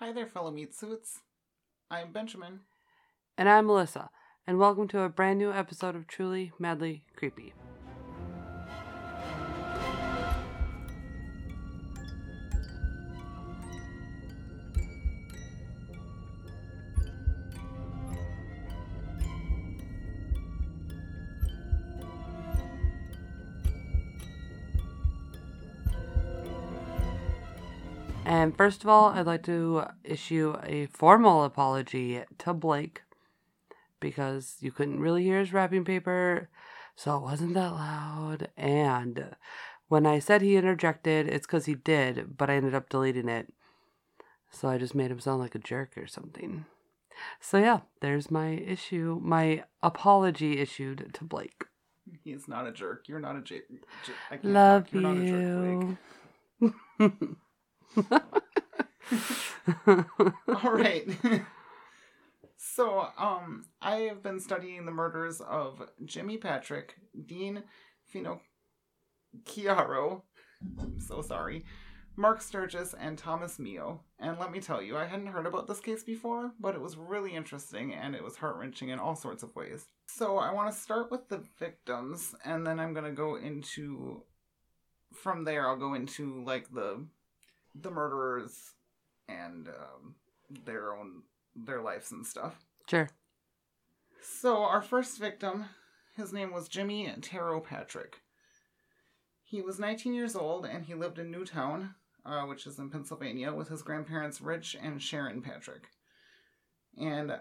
[0.00, 1.18] Hi there, fellow meat suits.
[1.90, 2.60] I'm Benjamin.
[3.36, 4.08] And I'm Melissa,
[4.46, 7.52] and welcome to a brand new episode of Truly Madly Creepy.
[28.40, 33.02] And first of all, I'd like to issue a formal apology to Blake
[34.00, 36.48] because you couldn't really hear his wrapping paper,
[36.96, 38.48] so it wasn't that loud.
[38.56, 39.36] And
[39.88, 43.52] when I said he interjected, it's because he did, but I ended up deleting it.
[44.50, 46.64] So I just made him sound like a jerk or something.
[47.42, 51.64] So yeah, there's my issue, my apology issued to Blake.
[52.24, 53.06] He's not a jerk.
[53.06, 53.64] You're not a jerk.
[54.30, 54.92] I can't Love talk.
[54.94, 55.98] You're not a jerk,
[56.98, 57.36] you.
[59.86, 61.06] All right.
[62.56, 66.94] so, um, I have been studying the murders of Jimi Patrick,
[67.26, 67.64] Dean
[68.14, 70.22] Finocchiaro,
[70.78, 71.64] I'm so sorry,
[72.16, 74.02] Mark Sturgis, and Thomas Meo.
[74.18, 76.96] And let me tell you, I hadn't heard about this case before, but it was
[76.96, 79.86] really interesting and it was heart wrenching in all sorts of ways.
[80.06, 84.22] So, I want to start with the victims, and then I'm going to go into.
[85.12, 87.04] From there, I'll go into like the
[87.74, 88.72] the murderers
[89.28, 90.14] and um,
[90.64, 91.22] their own
[91.54, 92.64] their lives and stuff.
[92.88, 93.08] Sure.
[94.22, 95.66] So our first victim,
[96.16, 98.20] his name was Jimi Taro Patrick.
[99.44, 103.52] He was 19 years old and he lived in Newtown, uh, which is in Pennsylvania,
[103.52, 105.88] with his grandparents Rich and Sharon Patrick.
[106.96, 107.32] And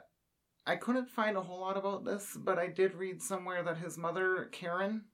[0.65, 3.97] I couldn't find a whole lot about this, but I did read somewhere that his
[3.97, 5.05] mother Karen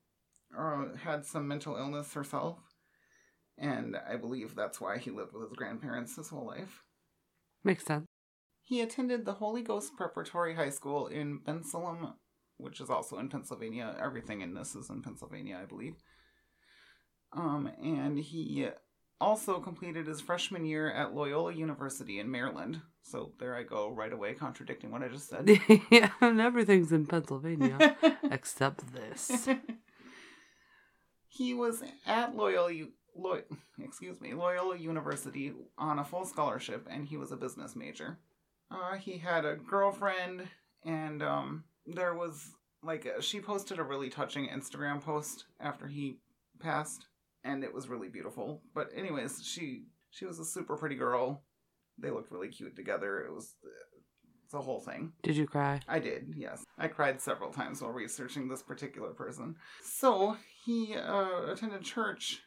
[0.58, 2.60] uh, had some mental illness herself
[3.58, 6.84] and I believe that's why he lived with his grandparents his whole life.
[7.64, 8.06] Makes sense.
[8.62, 12.14] He attended the Holy Ghost Preparatory High School in Bensalem,
[12.58, 13.96] which is also in Pennsylvania.
[14.02, 15.96] Everything in this is in Pennsylvania, I believe.
[17.32, 18.70] Um, and he
[19.22, 22.82] also completed his freshman year at Loyola University in Maryland.
[23.04, 25.48] So there I go, right away, contradicting what I just said.
[25.92, 27.96] yeah, and everything's in Pennsylvania
[28.32, 29.48] except this.
[31.28, 33.44] he was at Loyola Loy-
[33.80, 38.20] excuse me, Loyola University on a full scholarship, and he was a business major.
[38.70, 40.48] Uh, he had a girlfriend,
[40.86, 42.52] and um, there was
[42.84, 46.20] like a, she posted a really touching Instagram post after he
[46.60, 47.06] passed,
[47.44, 48.62] and it was really beautiful.
[48.74, 51.44] But anyways, she she was a super pretty girl.
[51.98, 53.20] They looked really cute together.
[53.20, 53.56] It was
[54.52, 55.14] the whole thing.
[55.24, 55.80] Did you cry?
[55.88, 56.64] I did, yes.
[56.78, 59.56] I cried several times while researching this particular person.
[59.84, 62.42] So he uh, attended church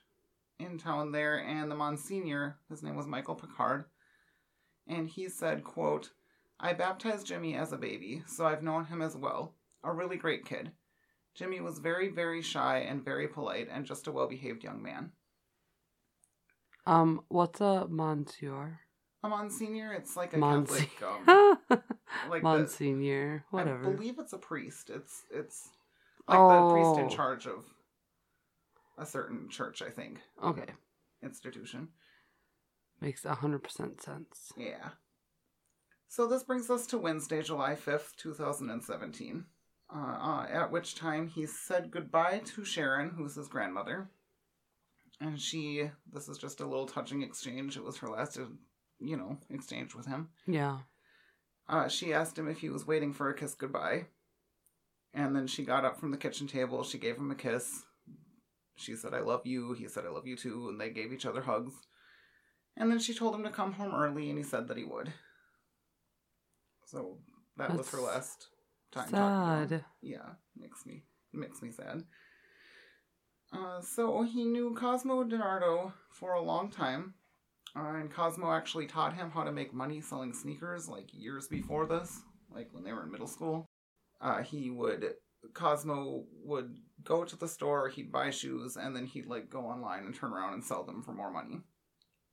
[0.59, 3.85] in town there, and the Monsignor, his name was Michael Picard,
[4.87, 6.11] and he said, quote,
[6.61, 9.55] I baptized Jimi as a baby, so I've known him as well.
[9.85, 10.73] A really great kid.
[11.39, 15.13] Jimi was very, very shy and very polite and just a well behaved young man.
[16.87, 18.81] Um, what's a monsieur?
[19.23, 21.83] A Monsignor, it's like a Monsi- Catholic, um,
[22.31, 23.87] like the, Monsignor, whatever.
[23.89, 24.91] I believe it's a priest.
[24.91, 25.69] It's it's
[26.29, 27.09] like the priest in Oh.
[27.09, 27.65] charge of
[28.99, 30.19] a certain church, I think.
[30.43, 30.67] Okay,
[31.23, 31.89] Institution.
[33.01, 34.53] makes a hundred percent sense.
[34.57, 34.91] Yeah.
[36.09, 39.45] So this brings us to Wednesday, July 5th, 2017,
[39.95, 44.09] uh, uh, at which time he said goodbye to Sharon, who's his grandmother.
[45.21, 47.77] And she, this is just a little touching exchange.
[47.77, 48.45] It was her last, uh,
[49.01, 50.29] you know, exchange with him.
[50.47, 50.79] Yeah.
[51.69, 54.07] Uh, she asked him if he was waiting for a kiss goodbye.
[55.13, 56.85] And then she got up from the kitchen table.
[56.85, 57.83] She gave him a kiss.
[58.79, 59.73] She said, I love you.
[59.73, 60.69] He said, I love you too.
[60.69, 61.73] And they gave each other hugs.
[62.77, 65.13] And then she told him to come home early, and he said that he would.
[66.87, 67.19] So
[67.57, 68.47] that was her last
[68.93, 69.11] time.
[69.11, 69.69] talking.
[69.69, 69.85] Sad.
[70.01, 71.03] Yeah, makes me
[71.33, 72.05] makes me sad.
[73.53, 77.15] Uh, so he knew Cosmo DiNardo for a long time,
[77.77, 81.85] uh, and Cosmo actually taught him how to make money selling sneakers like years before
[81.87, 82.21] this,
[82.55, 83.67] like when they were in middle school.
[84.21, 85.15] Uh, he would
[85.53, 90.05] Cosmo would go to the store, he'd buy shoes, and then he'd like go online
[90.05, 91.61] and turn around and sell them for more money.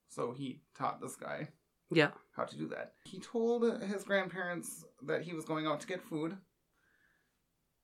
[0.08, 1.48] So he taught this guy
[1.90, 2.10] Yeah.
[2.34, 2.94] how to do that.
[3.04, 6.36] He told his grandparents that he was going out to get food.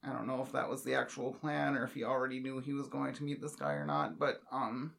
[0.04, 2.72] I don't know if that was the actual plan or if he already knew he
[2.72, 4.94] was going to meet this guy or not, but um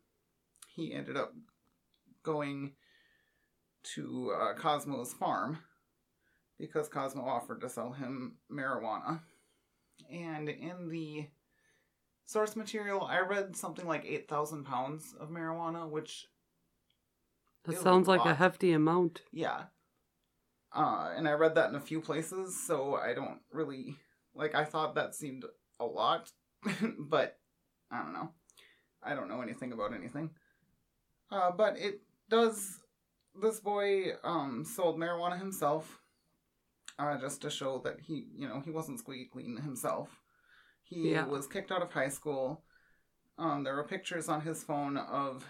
[0.75, 1.33] he ended up
[2.24, 2.74] going
[3.95, 5.59] to uh, Cosmo's farm
[6.57, 9.19] because Cosmo offered to sell him marijuana.
[10.09, 11.27] And in the
[12.25, 16.28] source material, I read something like 8,000 pounds of marijuana, which
[17.66, 19.22] That sounds like a hefty amount.
[19.31, 19.64] Yeah.
[20.75, 23.96] Uh, and I read that in a few places, so I don't really
[24.34, 24.56] like.
[24.56, 25.46] I thought that seemed
[25.80, 26.31] a lot,
[26.98, 27.38] but
[27.92, 28.31] I don't know.
[29.04, 30.31] I don't know anything about anything.
[31.30, 32.80] Uh, but it does.
[33.40, 36.00] This boy um sold marijuana himself,
[36.98, 40.23] uh, just to show that he, you know, he wasn't squeaky clean himself.
[40.83, 41.25] He Yeah.
[41.25, 42.63] was kicked out of high school.
[43.38, 45.45] Um, there were pictures on his phone of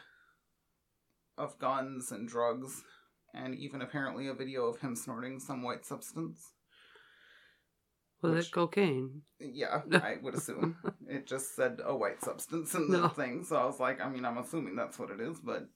[1.36, 2.84] of guns and drugs,
[3.34, 6.54] and even apparently a video of him snorting some white substance.
[8.22, 9.24] Was Which- it cocaine?
[9.40, 10.78] Yeah, I would assume.
[11.08, 13.08] it just said a white substance in the No.
[13.10, 15.68] thing, so I was like, I mean, I'm assuming that's what it is, but.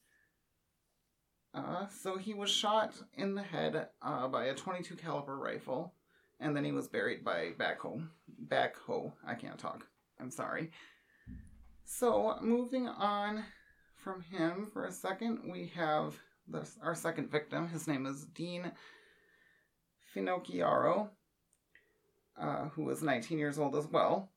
[1.53, 5.95] Uh, so he was shot in the head uh, by a 22 caliber rifle,
[6.39, 8.07] and then he was buried by backhoe.
[8.47, 9.11] Backhoe.
[9.25, 9.87] I can't talk.
[10.19, 10.71] I'm sorry.
[11.85, 13.43] So moving on
[13.95, 16.15] from him for a second, we have
[16.81, 17.67] our second victim.
[17.67, 18.71] His name is Dean
[20.15, 21.09] Finocchiaro
[22.39, 24.29] uh, who was 19 years old as well.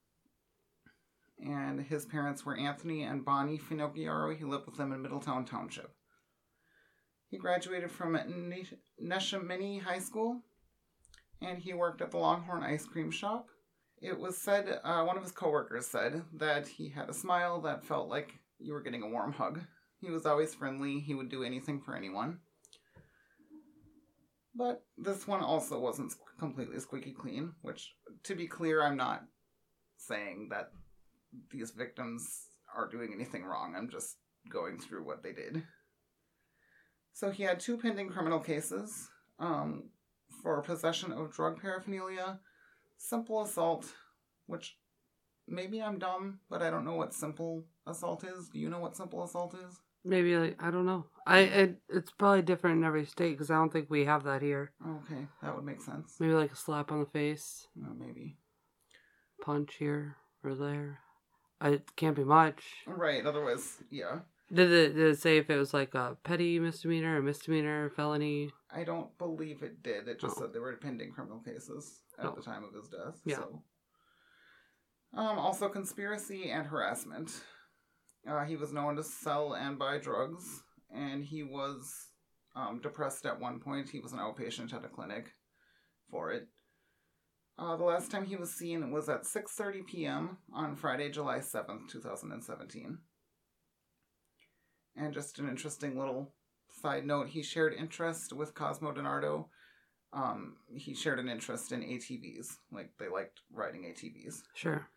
[1.42, 4.36] And his parents were Anthony and Bonnie Finocchiaro.
[4.36, 5.94] He lived with them in Middletown Township.
[7.30, 8.18] He graduated from
[9.02, 10.42] Neshaminy High School,
[11.42, 13.48] and he worked at the Longhorn Ice Cream Shop.
[14.00, 17.84] It was said, uh, one of his coworkers said, that he had a smile that
[17.84, 19.60] felt like you were getting a warm hug.
[20.00, 22.38] He was always friendly, he would do anything for anyone.
[24.54, 27.94] But this one also wasn't completely squeaky clean, which,
[28.24, 29.22] to be clear, I'm not
[29.96, 30.70] saying that
[31.50, 33.74] these victims are doing anything wrong.
[33.76, 34.16] I'm just
[34.50, 35.62] going through what they did.
[37.12, 39.08] So he had two pending criminal cases
[39.38, 39.90] um,
[40.42, 42.40] for possession of drug paraphernalia,
[42.96, 43.86] simple assault,
[44.46, 44.76] which
[45.48, 48.48] maybe I'm dumb, but I don't know what simple assault is.
[48.48, 49.80] Do you know what simple assault is?
[50.04, 51.06] Maybe like I don't know.
[51.26, 54.40] I it, it's probably different in every state because I don't think we have that
[54.40, 54.72] here.
[54.86, 56.16] Okay, that would make sense.
[56.18, 58.38] Maybe like a slap on the face, Uh, maybe.
[59.42, 61.00] punch here or there.
[61.60, 62.62] I, it can't be much.
[62.86, 64.20] Right, otherwise, yeah.
[64.52, 68.50] Did it did it say if it was like a petty misdemeanor, a misdemeanor, felony?
[68.70, 70.08] I don't believe it did.
[70.08, 70.40] It just Oh.
[70.40, 72.34] said there were pending criminal cases at Oh.
[72.34, 73.20] the time of his death.
[73.24, 73.36] Yeah.
[73.36, 73.62] So.
[75.12, 77.44] Um, also, conspiracy and harassment.
[78.26, 82.08] Uh, he was known to sell and buy drugs, and he was
[82.56, 83.88] um, depressed at one point.
[83.90, 85.32] He was an outpatient at a clinic
[86.10, 86.48] for it.
[87.56, 90.38] Uh, the last time he was seen was at 6:30 p.m.
[90.52, 92.98] on Friday, July 7th, 2017.
[94.96, 96.32] And just an interesting little
[96.82, 99.46] side note, he shared interest with Cosmo DiNardo.
[100.12, 104.42] Um, he shared an interest in ATVs, like they liked riding ATVs.
[104.54, 104.88] Sure.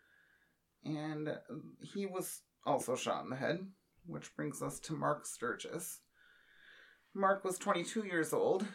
[0.83, 1.37] And
[1.81, 3.59] he was also shot in the head,
[4.05, 5.99] which brings us to Mark Sturgis.
[7.13, 8.65] Mark was 22 years old,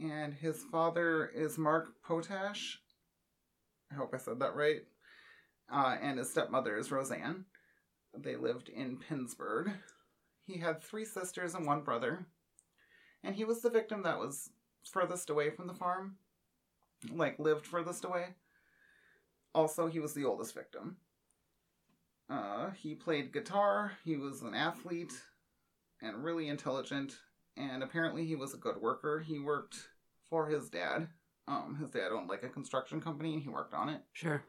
[0.00, 2.80] and his father is Mark Potash.
[3.92, 4.80] I hope I said that right.
[5.72, 7.44] Uh, and his stepmother is Roseanne.
[8.16, 9.72] They lived in Pittsburgh.
[10.46, 12.26] He had three sisters and one brother.
[13.22, 14.50] And he was the victim that was
[14.84, 16.16] furthest away from the farm,
[17.10, 18.34] like lived furthest away.
[19.54, 20.96] Also, he was the oldest victim.
[22.28, 25.12] Uh, he played guitar, he was an athlete,
[26.02, 27.14] and really intelligent,
[27.56, 29.20] and apparently he was a good worker.
[29.20, 29.76] He worked
[30.28, 31.08] for his dad.
[31.46, 34.00] Um, his dad owned like a construction company, and he worked on it.
[34.12, 34.42] Sure.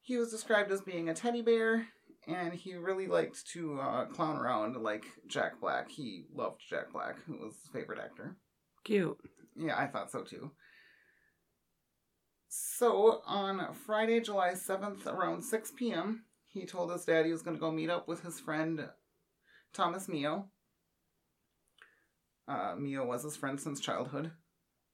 [0.00, 1.86] He was described as being a teddy bear,
[2.26, 5.90] and he really liked to uh, clown around like Jack Black.
[5.90, 8.36] He loved Jack Black, who was his favorite actor.
[8.84, 9.18] Cute.
[9.56, 10.50] Yeah, I thought so too.
[12.48, 17.56] So, on Friday, July 7th, around 6 p.m., he told his dad he was going
[17.56, 18.88] to go meet up with his friend
[19.74, 20.46] Thomas Meo.
[22.46, 24.32] Uh, Meo was his friend since childhood,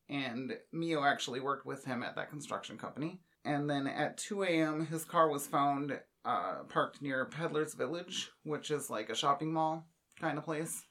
[0.09, 3.21] and Meo actually worked with him at that construction company.
[3.45, 8.71] And then at 2 a.m., his car was found uh, parked near Peddler's Village, which
[8.71, 9.87] is like a shopping mall
[10.21, 10.83] kind of place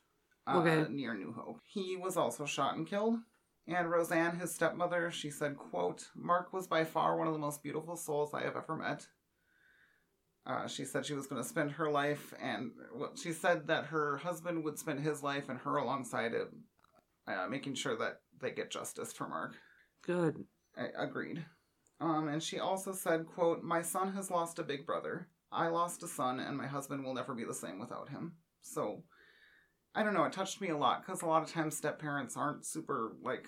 [0.47, 0.91] uh, Okay.
[0.91, 1.59] near New Hope.
[1.65, 3.19] He was also shot and killed.
[3.67, 7.63] And Roseanne, his stepmother, she said, quote, Mark was by far one of the most
[7.63, 9.07] beautiful souls I have ever met.
[10.45, 13.85] Uh, she said she was going to spend her life, and well, she said that
[13.85, 16.49] her husband would spend his life and her alongside it,
[17.27, 19.55] uh, making sure that they get justice for Mark.
[20.05, 20.43] Good.
[20.77, 21.45] I agreed.
[22.03, 25.29] Um, and she also said, quote, My son has lost a big brother.
[25.53, 28.33] I lost a son, and my husband will never be the same without him.
[28.61, 29.03] So,
[29.95, 32.35] I don't know, it touched me a lot, because a lot of times step parents
[32.35, 33.47] aren't super, like,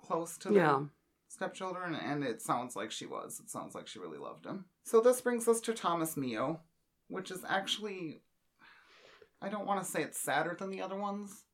[0.00, 0.84] close to their Yeah.
[1.28, 3.38] stepchildren, and it sounds like she was.
[3.38, 4.64] It sounds like she really loved him.
[4.82, 6.60] So this brings us to Thomas Meo,
[7.06, 8.24] which is actually,
[9.40, 11.44] I don't want to say it's sadder than the other ones,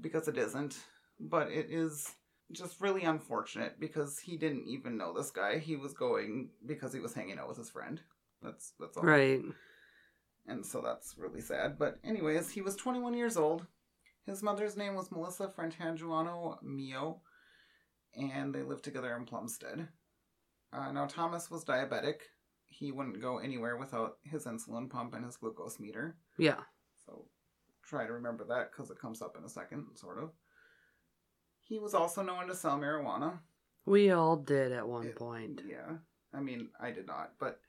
[0.00, 0.76] because it isn't,
[1.20, 2.12] but it is
[2.52, 5.58] just really unfortunate because he didn't even know this guy.
[5.58, 8.00] He was going because he was hanging out with his friend.
[8.42, 9.04] That's that's all.
[9.04, 9.42] Right.
[10.46, 11.78] And so that's really sad.
[11.78, 13.66] But anyways, he was 21 years old.
[14.24, 17.20] His mother's name was Melissa Frantangiano Meo,
[18.14, 19.88] and they lived together in Plumstead.
[20.72, 22.16] Uh, now Thomas was diabetic.
[22.66, 26.16] He wouldn't go anywhere without his insulin pump and his glucose meter.
[26.38, 26.60] Yeah.
[27.06, 27.26] So
[27.82, 30.30] try to remember that because it comes up in a second, sort of.
[31.68, 33.38] He was also known to sell marijuana.
[33.84, 35.62] We all did at one It- point.
[35.66, 35.98] Yeah.
[36.32, 37.60] I mean, I did not, but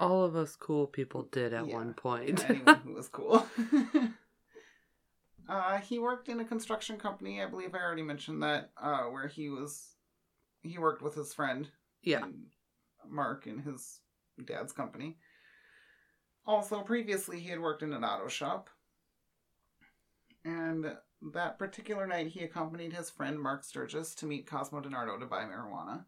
[0.00, 1.74] All of us cool people did at Yeah.
[1.74, 2.48] one point.
[2.48, 3.44] anyone who was cool.
[5.48, 7.42] uh, he worked in a construction company.
[7.42, 9.94] I believe I already mentioned that, uh, where he was.
[10.62, 11.68] He worked with his friend.
[12.02, 12.22] yeah.
[12.24, 12.46] and
[13.08, 14.00] Mark in his
[14.44, 15.16] dad's company.
[16.46, 18.68] Also, previously, he had worked in an auto shop.
[20.44, 25.26] And that particular night, he accompanied his friend Mark Sturgis to meet Cosmo DiNardo to
[25.26, 26.04] buy marijuana.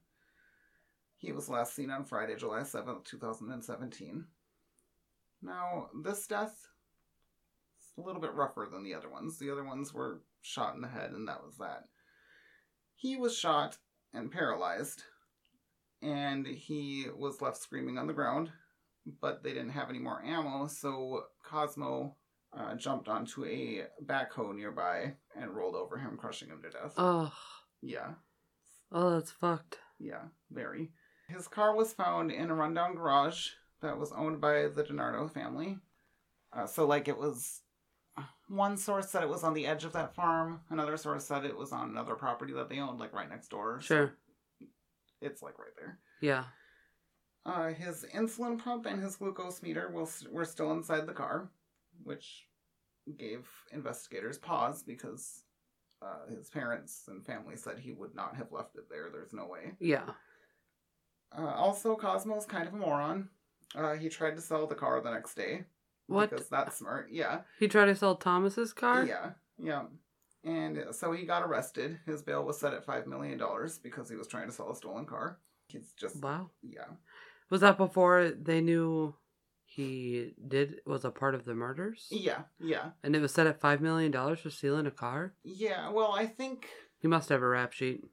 [1.17, 4.25] He was last seen on Friday, July 7th, 2017.
[5.43, 6.69] Now, this death
[7.81, 9.39] is a little bit rougher than the other ones.
[9.39, 11.85] The other ones were shot in the head, and that was that.
[12.95, 13.79] He was shot
[14.15, 15.03] and paralyzed,
[16.03, 18.51] and he was left screaming on the ground,
[19.21, 22.17] but they didn't have any more ammo, so Cosmo
[22.57, 26.95] uh, jumped onto a backhoe nearby and rolled over him, crushing him to death.
[26.97, 27.33] Oh,
[27.83, 28.15] Yeah,
[28.93, 29.79] oh, that's fucked.
[29.99, 30.91] yeah, very.
[31.29, 33.51] His car was found in a rundown garage
[33.83, 35.79] that was owned by the DiNardo family.
[36.53, 37.61] Uh, so, like, it was.
[38.49, 40.61] One source said it was on the edge of that farm.
[40.71, 43.81] Another source said it was on another property that they owned, like right next door.
[43.81, 44.13] So Sure.
[45.21, 46.01] it's like right there.
[46.21, 46.45] Yeah.
[47.47, 51.49] Uh, his insulin pump and his glucose meter was, were still inside the car,
[52.05, 52.47] which
[53.19, 55.43] gave investigators pause because
[56.03, 59.09] uh, his parents and family said he would not have left it there.
[59.13, 59.73] There's no way.
[59.81, 60.05] Yeah.
[61.37, 63.29] Uh, also, Cosmo's kind of a moron.
[63.75, 65.65] Uh, he tried to sell the car the next day.
[66.07, 66.31] What?
[66.31, 67.09] Because that's smart.
[67.13, 67.41] Yeah.
[67.59, 69.05] He tried to sell Thomas's car?
[69.05, 69.31] Yeah.
[69.63, 69.83] Yeah.
[70.43, 71.99] And so he got arrested.
[72.07, 73.41] His bail was set at $5 million
[73.83, 75.39] because he was trying to sell a stolen car.
[75.69, 76.51] He's just, Wow.
[76.63, 76.87] yeah.
[77.51, 79.15] Was that before they knew
[79.71, 82.09] he did was a part of the murders?
[82.11, 82.43] Yeah.
[82.59, 82.91] Yeah.
[83.05, 85.35] And it was set at five million dollars for stealing a car?
[85.45, 85.91] Yeah.
[85.91, 86.67] Well, I think
[86.99, 88.05] He must have a rap sheet.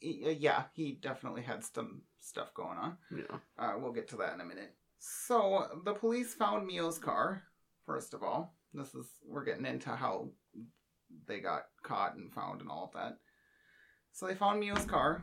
[0.00, 2.96] Yeah, he definitely had some stuff going on.
[3.14, 3.36] Yeah.
[3.58, 4.74] Uh, we'll get to that in a minute.
[4.98, 7.42] So the police found Meo's car.
[7.84, 10.30] First of all, this is we're getting into how
[11.26, 13.18] they got caught and found and all of that.
[14.12, 15.22] So they found Meo's car.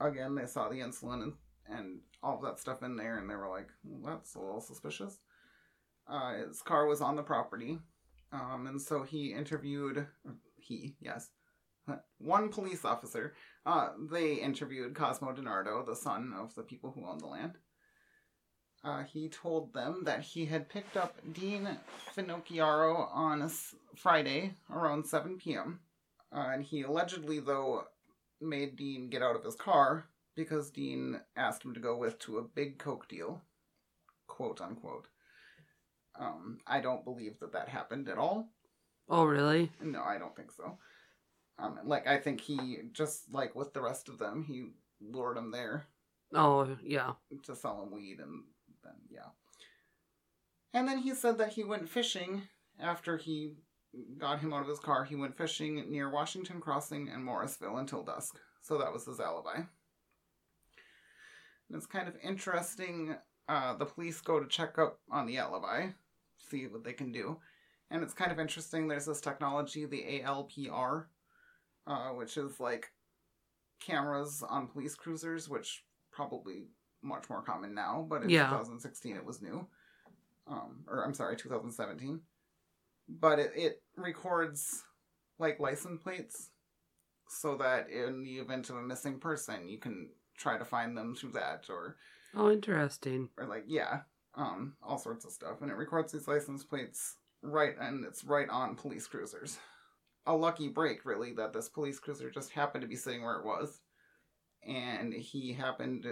[0.00, 1.32] Again, they saw the insulin and,
[1.68, 4.60] and all of that stuff in there, and they were like, well, "That's a little
[4.60, 5.18] suspicious."
[6.08, 7.78] Uh, his car was on the property,
[8.32, 10.06] um, and so he interviewed.
[10.56, 11.30] He yes,
[12.18, 13.34] one police officer
[13.66, 17.58] uh, they interviewed Cosmo DiNardo, the son of the people who owned the land.
[18.82, 21.66] Uh, he told them that he had picked up Dean
[22.14, 25.80] Finocchiaro on a s- Friday around 7 p.m.
[26.30, 27.84] Uh, and he allegedly, though,
[28.42, 30.04] made Dean get out of his car
[30.34, 33.42] because Dean asked him to go with to a big Coke deal.
[34.26, 35.08] Quote unquote.
[36.18, 38.48] Um, I don't believe that that happened at all.
[39.08, 39.70] Oh really?
[39.82, 40.78] No, I don't think so.
[41.58, 45.50] Um, like I think he just like with the rest of them, he lured him
[45.50, 45.86] there
[46.32, 47.12] Oh yeah.
[47.44, 48.44] to sell him weed, and
[48.82, 49.30] then yeah.
[50.72, 52.42] And then he said that he went fishing
[52.80, 53.54] after he
[54.18, 55.04] got him out of his car.
[55.04, 58.36] He went fishing near Washington Crossing and Morrisville until dusk.
[58.62, 59.60] So that was his alibi.
[61.74, 63.16] And it's kind of interesting.
[63.48, 65.88] Uh, the police go to check up on the alibi,
[66.38, 67.40] see what they can do.
[67.90, 68.86] And it's kind of interesting.
[68.86, 71.06] There's this technology, the ALPR,
[71.88, 72.92] uh, which is like
[73.80, 76.68] cameras on police cruisers, which probably
[77.02, 78.50] much more common now, but in Yeah.
[78.50, 79.66] 2016 it was new.
[80.46, 82.20] Um, or I'm sorry, 2017.
[83.08, 84.84] But it, it records
[85.40, 86.50] like license plates
[87.28, 91.14] so that in the event of a missing person, you can try to find them
[91.14, 91.96] through that or
[92.34, 93.28] Oh interesting.
[93.38, 94.00] or like yeah,
[94.34, 98.48] um, all sorts of stuff, and it records these license plates right, and it's right
[98.48, 99.58] on police cruisers.
[100.26, 103.44] A lucky break, really, that this police cruiser just happened to be sitting where it
[103.44, 103.80] was,
[104.66, 106.06] and he happened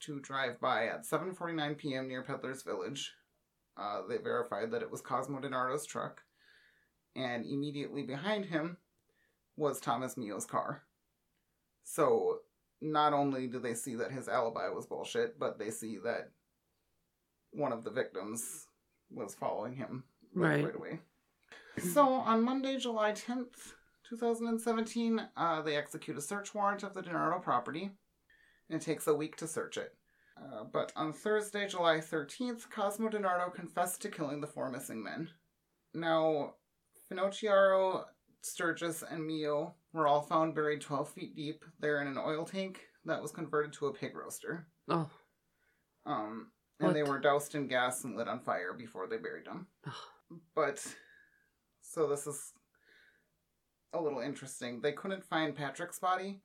[0.00, 2.08] to drive by at 7:49 p.m.
[2.08, 3.12] near Peddler's Village.
[3.76, 6.22] Uh, they verified that it was Cosmo DiNardo's truck,
[7.16, 8.76] and immediately behind him
[9.56, 10.82] was Thomas Meo's car.
[11.84, 12.40] So
[12.84, 16.30] not only do they see that his alibi was bullshit, but they see that
[17.50, 18.66] one of the victims
[19.10, 20.64] was following him Right.
[20.64, 21.00] right away.
[21.92, 23.72] So on Monday, July 10th,
[24.08, 27.90] 2017, uh, they execute a search warrant of the DiNardo property.
[28.70, 29.94] And it takes a week to search it.
[30.36, 35.30] Uh, but on Thursday, July 13th, Cosmo DiNardo confessed to killing the four missing men.
[35.94, 36.54] Now,
[37.10, 38.04] Finocchiaro,
[38.42, 41.64] Sturgis, and Meo were all found buried 12 feet deep.
[41.80, 44.66] They're in an oil tank that was converted to a pig roaster.
[44.88, 45.08] Oh,
[46.04, 46.48] Um,
[46.80, 49.68] and they were doused in gas and lit on fire before they buried them.
[49.86, 50.36] Oh.
[50.54, 50.84] but,
[51.80, 52.52] so this is
[53.92, 54.80] a little interesting.
[54.80, 56.40] They couldn't find Patrick's body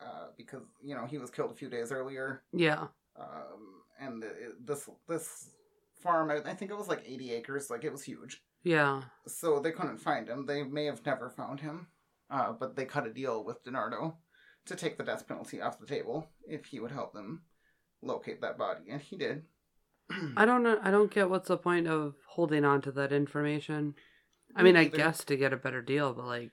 [0.00, 2.42] uh, because, you know, he was killed a few days earlier.
[2.52, 2.86] yeah.
[3.18, 5.50] Um, and it, this this
[6.00, 8.40] farm, I, I think it was like 80 acres, like it was huge.
[8.62, 9.02] Yeah.
[9.26, 10.46] So they couldn't find him.
[10.46, 11.88] They may have never found him,
[12.30, 14.14] uh, but they cut a deal with DiNardo
[14.66, 17.42] to take the death penalty off the table if he would help them
[18.02, 19.44] locate that body, and he did.
[20.36, 20.78] I don't know.
[20.82, 23.94] I don't get what's the point of holding on to that information.
[24.56, 26.52] I Me mean, I guess to get a better deal, but like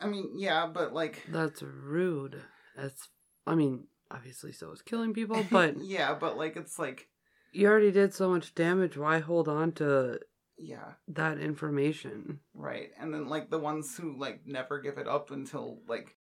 [0.00, 2.40] I mean, yeah, but like, that's rude.
[2.76, 3.08] That's.
[3.46, 7.08] I mean, obviously, so is killing people, but yeah, but like, it's like,
[7.52, 8.96] you already did so much damage.
[8.96, 10.20] Why hold on to
[10.58, 12.40] yeah, that information?
[12.54, 12.90] right.
[12.98, 16.16] And then like the ones who like never give it up until like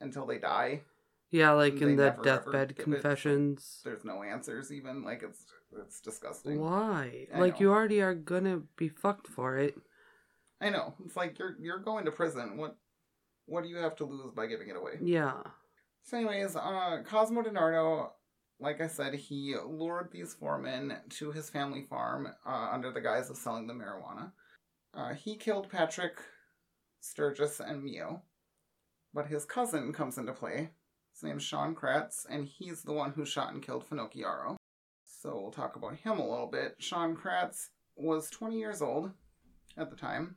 [0.00, 0.82] until they die.
[1.30, 3.80] Yeah, like in the deathbed give it- confessions.
[3.84, 5.02] There's no answers even.
[5.04, 5.44] Like it's
[5.80, 6.60] it's disgusting.
[6.60, 7.26] Why?
[7.34, 7.60] I like know.
[7.60, 9.76] you already are gonna be fucked for it.
[10.60, 10.94] I know.
[11.04, 12.56] It's like you're you're going to prison.
[12.56, 12.76] What
[13.46, 14.98] what do you have to lose by giving it away?
[15.02, 15.34] Yeah.
[16.02, 18.10] So, anyways, uh, Cosmo DiNardo,
[18.58, 23.00] like I said, he lured these four men to his family farm uh, under the
[23.00, 24.32] guise of selling the marijuana.
[24.94, 26.18] Uh, he killed Patrick,
[27.00, 28.22] Sturgis, and Meo,
[29.12, 30.70] but his cousin comes into play.
[31.12, 34.56] His name's Sean Kratz, and he's the one who shot and killed Finocchiaro.
[35.04, 36.76] So we'll talk about him a little bit.
[36.78, 39.12] Sean Kratz was 20 years old
[39.76, 40.36] at the time.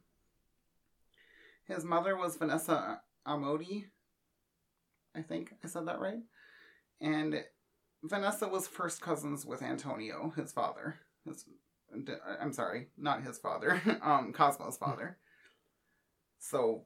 [1.66, 3.86] His mother was Vanessa Amodi,
[5.16, 6.20] I think I said that right.
[7.02, 7.44] And
[8.04, 10.96] Vanessa was first cousins with Antonio, his father.
[11.26, 11.46] His,
[12.40, 15.18] I'm sorry, not his father, um, Cosmo's father.
[16.40, 16.84] So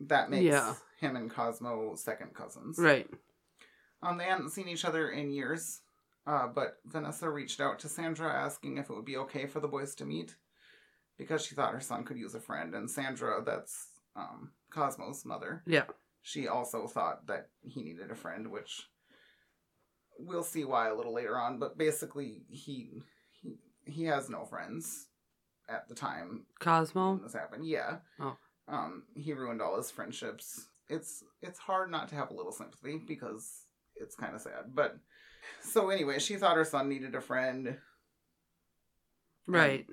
[0.00, 0.74] that makes Yeah.
[1.00, 2.78] him and Cosmo second cousins.
[2.78, 3.08] Right.
[4.02, 5.80] Um, they hadn't seen each other in years,
[6.26, 9.66] uh, but Vanessa reached out to Sandra asking if it would be okay for the
[9.68, 10.36] boys to meet
[11.16, 12.74] because she thought her son could use a friend.
[12.76, 15.84] And Sandra, that's um, Cosmo's mother, Yeah.
[16.22, 18.88] she also thought that he needed a friend, which
[20.18, 21.58] we'll see why a little later on.
[21.58, 23.02] But basically, he
[23.32, 25.06] he he has no friends
[25.68, 27.20] at the time when Cosmo.
[27.22, 27.66] this happened.
[27.66, 27.96] Yeah.
[28.20, 28.36] Oh.
[28.66, 30.66] Um, he ruined all his friendships.
[30.88, 33.62] It's it's hard not to have a little sympathy because
[33.96, 34.74] it's kind of sad.
[34.74, 34.98] But
[35.62, 37.78] so anyway, she thought her son needed a friend.
[39.46, 39.86] Right.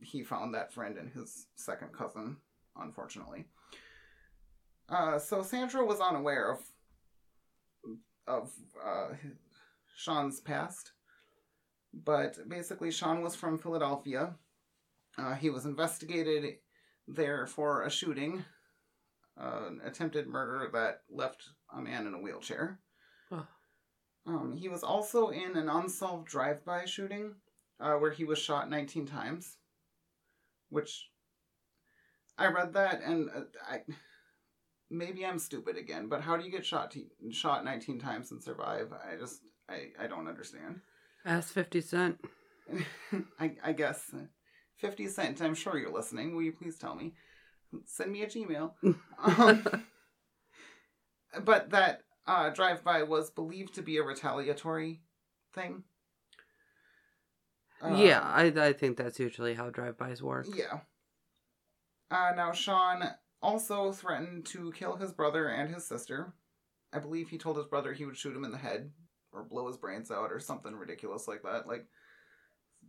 [0.00, 2.36] He found that friend in his second cousin,
[2.76, 3.46] unfortunately.
[4.88, 6.60] Uh, so Sandra was unaware of
[8.26, 8.50] of
[8.84, 9.08] uh,
[9.98, 10.92] Sean's past,
[11.92, 14.36] but basically Sean was from Philadelphia.
[15.18, 16.58] Uh, he was investigated
[17.08, 18.44] there for a shooting,
[19.36, 22.78] uh, an attempted murder that left a man in a wheelchair.
[23.32, 23.44] Oh.
[24.24, 27.34] Um, he was also in an unsolved drive-by shooting
[27.80, 29.56] uh, where he was shot 19 times,
[30.68, 31.10] which
[32.38, 33.80] I read that and uh, I
[34.90, 38.40] maybe I'm stupid again, but how do you get shot to, shot 19 times and
[38.40, 38.92] survive?
[38.92, 40.80] I just I, I don't understand.
[41.24, 42.20] Ask 50 Cent.
[43.40, 44.14] I, I guess.
[44.76, 46.34] 50 Cent, I'm sure you're listening.
[46.34, 47.14] Will you please tell me?
[47.84, 48.72] Send me a Gmail.
[49.22, 49.84] um,
[51.44, 55.02] but that uh, drive by was believed to be a retaliatory
[55.54, 55.82] thing.
[57.82, 60.46] Uh, yeah, I, I think that's usually how drive-bys work.
[60.52, 60.80] Yeah.
[62.10, 63.04] Uh, now, Sean
[63.40, 66.32] also threatened to kill his brother and his sister.
[66.92, 68.90] I believe he told his brother he would shoot him in the head
[69.32, 71.66] or blow his brains out or something ridiculous like that.
[71.66, 71.86] Like,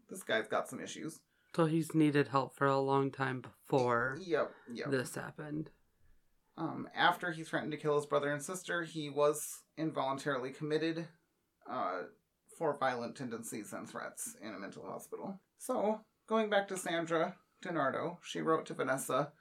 [0.09, 1.19] this guy's got some issues.
[1.55, 4.91] So he's needed help for a long time before Yep, yep.
[4.91, 5.71] this happened.
[6.57, 11.07] Um, after he threatened to kill his brother and sister, he was involuntarily committed
[11.69, 12.01] uh,
[12.57, 15.39] for violent tendencies and threats in a mental hospital.
[15.57, 19.31] So, going back to Sandra DiNardo, she wrote to Vanessa,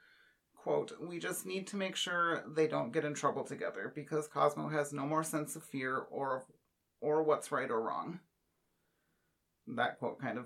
[0.55, 4.69] quote, We just need to make sure they don't get in trouble together because Cosmo
[4.69, 6.45] has no more sense of fear or
[7.01, 8.19] or what's right or wrong.
[9.75, 10.45] That quote kind of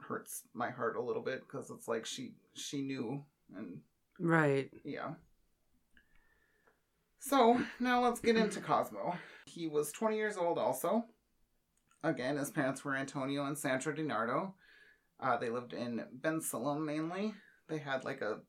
[0.00, 3.24] hurts my heart a little bit because it's like she she knew
[3.56, 3.78] and
[4.18, 4.70] Right.
[4.84, 5.14] yeah.
[7.20, 9.14] So now let's get into Cosmo.
[9.46, 11.04] He was 20 years old also.
[12.02, 14.52] Again, his parents were Antonio and Sandra DiNardo.
[15.18, 17.32] Uh, they lived in Bensalem mainly.
[17.68, 18.40] They had like a,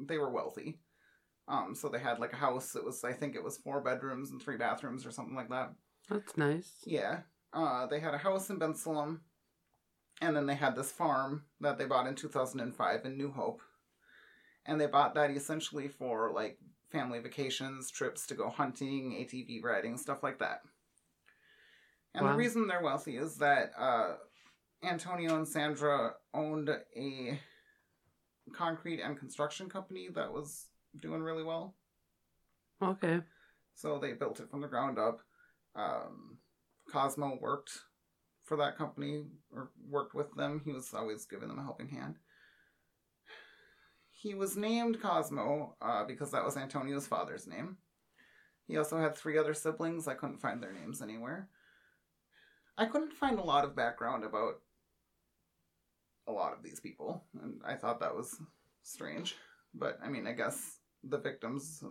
[0.00, 0.80] they were wealthy.
[1.46, 2.74] Um, so they had like a house.
[2.74, 5.72] It was, I think it was four bedrooms and three bathrooms or something like that.
[6.12, 6.70] That's nice.
[6.84, 7.20] Yeah.
[7.52, 9.20] Uh, they had a house in Bensalem,
[10.20, 13.60] and then they had this farm that they bought in 2005 in New Hope.
[14.66, 16.58] And they bought that essentially for like
[16.90, 20.60] family vacations, trips to go hunting, ATV riding, stuff like that.
[22.14, 22.32] And Wow.
[22.32, 24.16] the reason they're wealthy is that uh,
[24.84, 27.40] Antonio and Sandra owned a
[28.52, 30.66] concrete and construction company that was
[31.00, 31.74] doing really well.
[32.82, 33.20] Okay.
[33.74, 35.20] So they built it from the ground up.
[35.74, 36.38] Um,
[36.90, 37.70] Cosmo worked
[38.44, 40.62] for that company or worked with them.
[40.64, 42.16] He was always giving them a helping hand.
[44.10, 47.78] He was named Cosmo uh, because that was Antonio's father's name.
[48.66, 50.06] He also had three other siblings.
[50.06, 51.48] I couldn't find their names anywhere.
[52.78, 54.60] I couldn't find a lot of background about
[56.26, 58.40] a lot of these people, and I thought that was
[58.82, 59.36] strange.
[59.74, 61.82] But I mean, I guess the victims.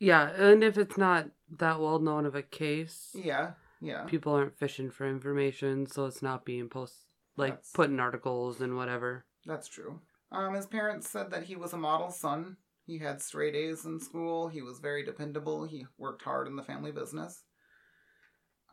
[0.00, 1.26] Yeah, and if it's not
[1.58, 4.04] that well known of a case, yeah, yeah.
[4.04, 6.94] people aren't fishing for information, so it's not being post
[7.36, 9.24] like That's- put in articles and whatever.
[9.46, 10.00] That's true.
[10.32, 12.56] Um, his parents said that he was a model son.
[12.86, 14.48] He had straight A's in school.
[14.48, 15.64] He was very dependable.
[15.64, 17.42] He worked hard in the family business.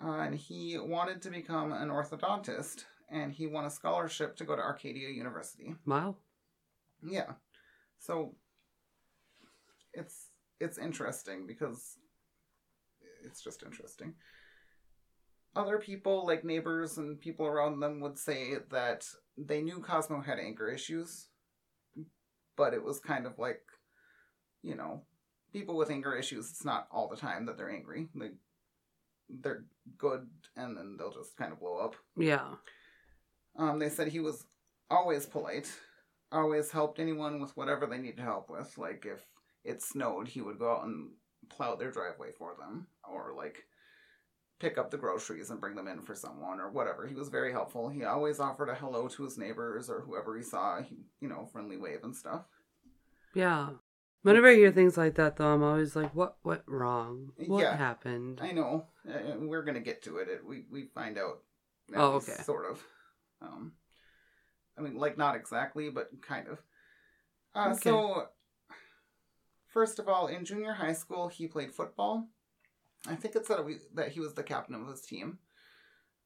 [0.03, 4.55] Uh, and he wanted to become an orthodontist, and he won a scholarship to go
[4.55, 5.75] to Arcadia University.
[5.85, 6.15] Wow.
[7.03, 7.33] Yeah.
[7.99, 8.35] So
[9.93, 10.27] it's
[10.59, 11.97] it's interesting because
[13.23, 14.13] it's just interesting.
[15.55, 19.05] Other people, like neighbors and people around them, would say that
[19.37, 21.27] they knew Cosmo had anger issues,
[22.55, 23.61] but it was kind of like,
[24.61, 25.03] you know,
[25.53, 28.07] people with anger issues, it's not all the time that they're angry.
[28.15, 28.31] They,
[29.29, 29.65] they're
[29.97, 31.95] good and then they'll just kind of blow up.
[32.17, 32.55] Yeah.
[33.57, 34.45] Um, they said he was
[34.89, 35.71] always polite,
[36.31, 38.77] always helped anyone with whatever they needed help with.
[38.77, 39.23] Like if
[39.67, 41.11] it snowed, he would go out and
[41.49, 43.63] plow their driveway for them, or like
[44.59, 47.05] pick up the groceries and bring them in for someone, or whatever.
[47.05, 47.89] He was very helpful.
[47.89, 50.81] He always offered a hello to his neighbors or whoever he saw.
[50.81, 52.45] He, you know, friendly wave and stuff.
[53.33, 53.69] Yeah.
[54.23, 57.33] Whenever I hear things like that, though, I'm always like, "What went wrong?
[57.47, 57.75] What Yeah.
[57.77, 58.87] happened?" I know.
[59.07, 60.27] Uh, we're gonna get to it.
[60.27, 61.43] it we we find out.
[61.95, 62.41] Oh, okay.
[62.43, 62.83] Sort of.
[63.41, 63.73] Um,
[64.77, 66.61] I mean, like not exactly, but kind of.
[67.55, 67.89] Uh, Okay.
[67.89, 68.27] So,
[69.67, 72.27] first of all, in junior high school, he played football.
[73.07, 75.39] I think it said we, that he was the captain of his team.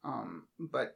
[0.04, 0.95] Um, but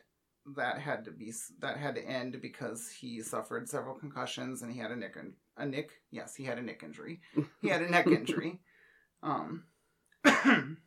[0.56, 4.80] that had to be that had to end because he suffered several concussions and he
[4.80, 5.92] had a neck in- a nick.
[6.12, 7.22] Yes, he had a neck injury.
[7.62, 8.60] He had a neck injury.
[9.24, 9.64] Um,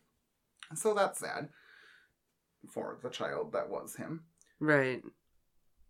[0.75, 1.49] so that's sad
[2.73, 4.25] for the child that was him.
[4.61, 5.03] Right.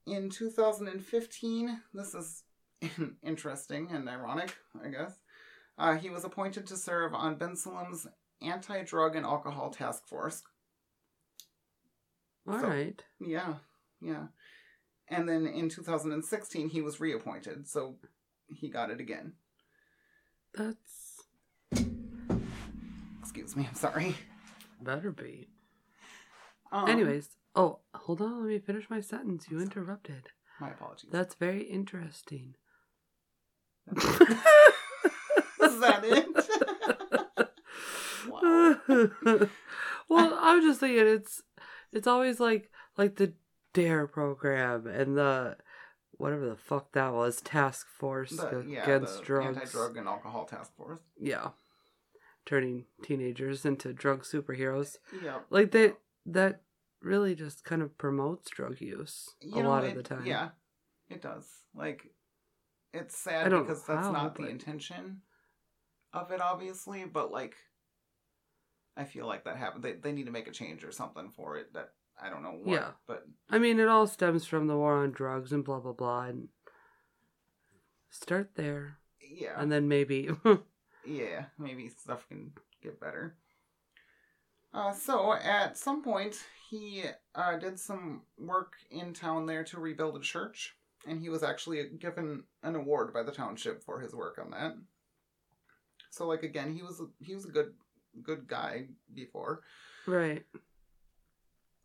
[0.06, 2.44] In 2015, this is
[3.22, 5.12] interesting and ironic, I guess.
[5.78, 8.06] Uh, he was appointed to serve on Bensalem's
[8.42, 10.42] anti-drug and alcohol task force.
[12.46, 13.02] All So- right.
[13.20, 13.54] Yeah,
[14.00, 14.26] yeah.
[15.08, 17.96] And then in 2016, he was reappointed, so
[18.48, 19.34] he got it again.
[20.54, 21.22] That's
[23.20, 24.16] Excuse me, I'm sorry.
[24.82, 25.48] better be.
[26.72, 28.40] Um, Anyways, oh, hold on.
[28.42, 29.46] Let me finish my sentence.
[29.50, 30.30] You interrupted.
[30.60, 31.10] my apologies.
[31.12, 32.56] That's very interesting.
[35.78, 37.48] Is that it?
[38.28, 38.76] wow.
[40.08, 41.42] well, I was just thinking it's
[41.92, 43.32] it's always like like the
[43.74, 45.56] Dare program and the
[46.12, 49.56] whatever the fuck that was task force The, yeah, against drugs.
[49.56, 51.00] anti-drug and alcohol task force.
[51.18, 51.50] Yeah,
[52.44, 54.96] turning teenagers into drug superheroes.
[55.22, 55.46] Yep.
[55.50, 55.92] Like they
[56.26, 56.62] that
[57.02, 60.26] really just kind of promotes drug use You a know, lot it- of the time.
[60.26, 60.48] Yeah,
[61.08, 61.46] it does.
[61.74, 62.08] Like,
[62.92, 65.20] it's sad because that's how, not the intention
[66.18, 67.04] of it, obviously.
[67.04, 67.56] But like,
[68.96, 69.84] I feel like that happened.
[69.84, 71.72] They they need to make a change or something for it.
[71.74, 72.74] That I don't know what.
[72.74, 72.90] Yeah.
[73.06, 76.24] But I mean, it all stems from the war on drugs and blah blah blah.
[76.24, 76.48] And
[78.10, 80.30] start there, yeah, and then maybe.
[81.06, 82.52] yeah, maybe stuff can
[82.82, 83.36] get better.
[84.72, 86.36] Uh, so at some point,
[86.68, 87.04] he
[87.34, 90.76] uh, did some work in town there to rebuild a church,
[91.06, 94.74] and he was actually given an award by the township for his work on that.
[96.10, 97.72] So, like again, he was a, he was a good
[98.22, 99.62] good guy before,
[100.06, 100.44] right.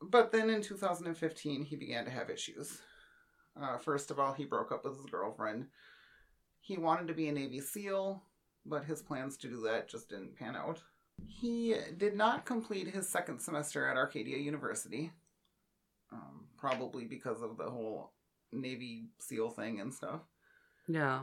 [0.02, 2.82] but then in 2015 he began to have issues.
[3.62, 5.68] Uh, first of all, he broke up with his girlfriend.
[6.60, 8.24] He wanted to be a Navy SEAL,
[8.66, 10.82] but his plans to do that just didn't pan out.
[11.28, 15.12] He did not complete his second semester at Arcadia University,
[16.12, 18.14] um, probably because of the whole
[18.52, 20.22] Navy SEAL thing and stuff.
[20.88, 21.22] Yeah.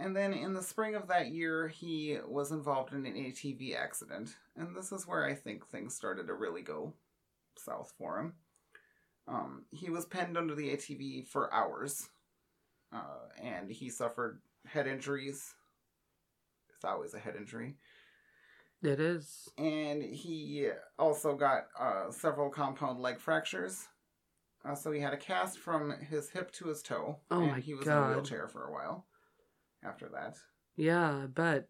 [0.00, 4.34] And then in the spring of that year, he was involved in an ATV accident.
[4.56, 6.94] And this is where I think things started to really go
[7.58, 8.32] south for him.
[9.28, 12.08] Um, he was pinned under the ATV for hours,
[12.92, 15.54] uh, and he suffered head injuries.
[16.74, 17.76] It's always a head injury.
[18.82, 19.50] It is.
[19.58, 23.86] And he also got uh, several compound leg fractures.
[24.64, 27.18] Uh, so he had a cast from his hip to his toe.
[27.30, 29.04] Oh and my he was in a wheelchair for a while
[29.84, 30.36] after that.
[30.76, 31.66] Yeah, I bet.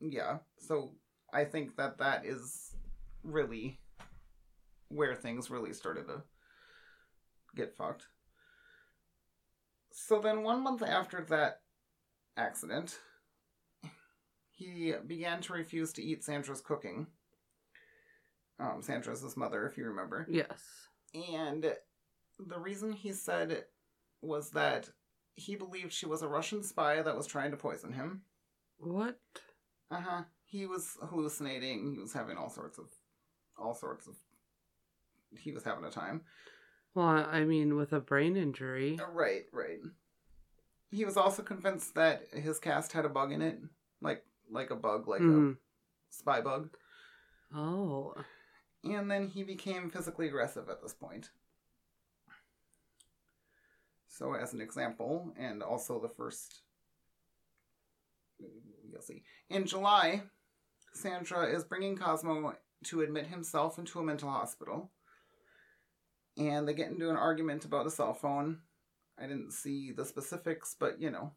[0.00, 0.38] Yeah.
[0.58, 0.92] So
[1.32, 2.74] I think that that is
[3.22, 3.80] really
[4.88, 6.22] where things really started to
[7.56, 8.06] get fucked.
[9.92, 11.60] So then, one month after that
[12.36, 12.98] accident,
[14.50, 17.06] he began to refuse to eat Sandra's cooking.
[18.58, 20.26] Um, Sandra's his mother, if you remember.
[20.28, 20.60] Yes.
[21.14, 21.74] And
[22.38, 23.64] the reason he said
[24.20, 24.88] was that
[25.36, 28.22] he believed she was a Russian spy that was trying to poison him.
[28.78, 29.18] What?
[29.90, 30.22] Uh huh.
[30.44, 31.92] He was hallucinating.
[31.94, 32.86] He was having all sorts of,
[33.58, 34.14] all sorts of.
[35.36, 36.22] He was having a time.
[36.94, 38.98] Well, I mean, with a brain injury.
[39.00, 39.78] Uh, Right, right.
[40.92, 43.58] He was also convinced that his cast had a bug in it,
[44.00, 45.56] like like a bug, like a Mm.
[46.10, 46.70] spy bug.
[47.52, 48.14] Oh.
[48.84, 51.30] And then he became physically aggressive at this point.
[54.16, 56.60] So, as an example, and also the first.
[58.38, 59.24] You'll see.
[59.50, 60.22] In July,
[60.92, 64.92] Sandra is bringing Cosmo to admit himself into a mental hospital.
[66.36, 68.60] And they get into an argument about a cell phone.
[69.18, 71.32] I didn't see the specifics, but you know.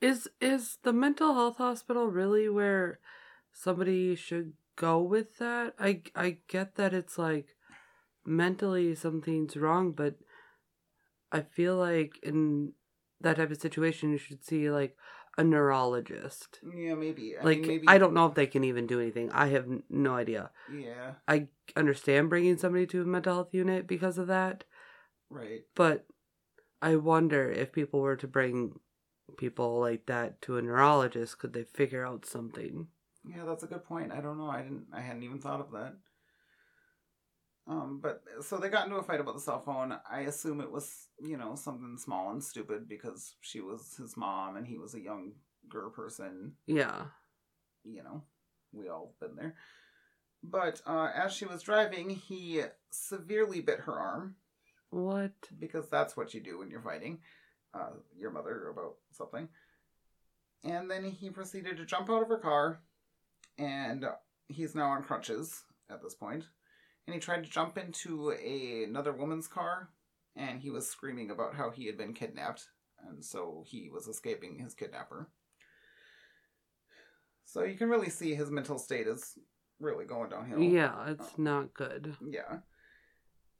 [0.00, 2.98] Is is the mental health hospital really where
[3.52, 5.74] somebody should go with that?
[5.78, 7.48] I I get that it's like
[8.24, 10.14] mentally something's wrong, but
[11.36, 12.72] I feel like in
[13.20, 14.96] that type of situation you should see like
[15.36, 16.60] a neurologist.
[16.74, 17.34] Yeah, maybe.
[17.38, 17.88] I like mean, maybe.
[17.88, 19.30] I don't know if they can even do anything.
[19.32, 20.50] I have n- no idea.
[20.72, 24.64] Yeah, I understand bringing somebody to a mental health unit because of that,
[25.28, 25.64] right.
[25.74, 26.06] but
[26.80, 28.80] I wonder if people were to bring
[29.36, 32.86] people like that to a neurologist, could they figure out something?
[33.28, 34.10] Yeah, that's a good point.
[34.10, 34.48] I don't know.
[34.48, 34.86] I didn't.
[34.90, 35.96] I hadn't even thought of that.
[37.68, 39.96] Um, but so they got into a fight about the cell phone.
[40.08, 44.56] I assume it was, you know, something small and stupid because she was his mom
[44.56, 46.52] and he was a younger person.
[46.66, 47.06] Yeah.
[47.84, 48.22] You know,
[48.72, 49.56] we all been there.
[50.44, 54.36] But uh, as she was driving, he severely bit her arm
[54.90, 55.32] What?
[55.58, 57.18] because that's what you do when you're fighting
[57.74, 59.48] uh, your mother about something.
[60.62, 62.80] And then he proceeded to jump out of her car,
[63.58, 64.04] and
[64.48, 66.44] he's now on crutches at this point.
[67.06, 69.90] And he tried to jump into a, another woman's car,
[70.34, 72.66] and he was screaming about how he had been kidnapped,
[73.08, 75.28] and so he was escaping his kidnapper.
[77.44, 79.38] So you can really see his mental state is
[79.78, 80.60] really going downhill.
[80.60, 82.16] Yeah, it's not good.
[82.28, 82.58] Yeah.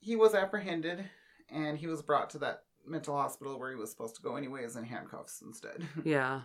[0.00, 1.04] He was apprehended
[1.50, 4.76] and he was brought to that mental hospital where he was supposed to go anyways
[4.76, 5.87] in handcuffs instead.
[6.04, 6.42] Yeah.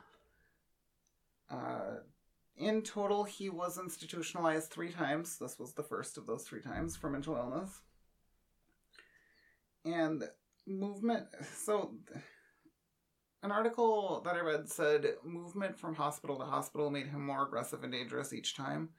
[1.49, 1.97] Uh,
[2.57, 5.37] in total, he was institutionalized three times.
[5.37, 7.81] This was the first of those three times for mental illness.
[9.85, 10.23] And
[10.67, 11.27] movement.
[11.55, 11.95] So,
[13.43, 17.83] an article that I read said movement from hospital to hospital made him more aggressive
[17.83, 18.89] and dangerous each time.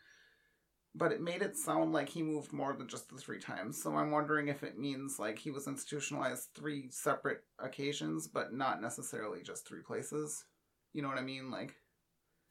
[0.94, 3.82] But it made it sound like he moved more than just the three times.
[3.82, 8.82] So I'm wondering if it means like he was institutionalized three separate occasions, but not
[8.82, 10.44] necessarily just three places.
[10.92, 11.50] You know what I mean?
[11.50, 11.76] Like,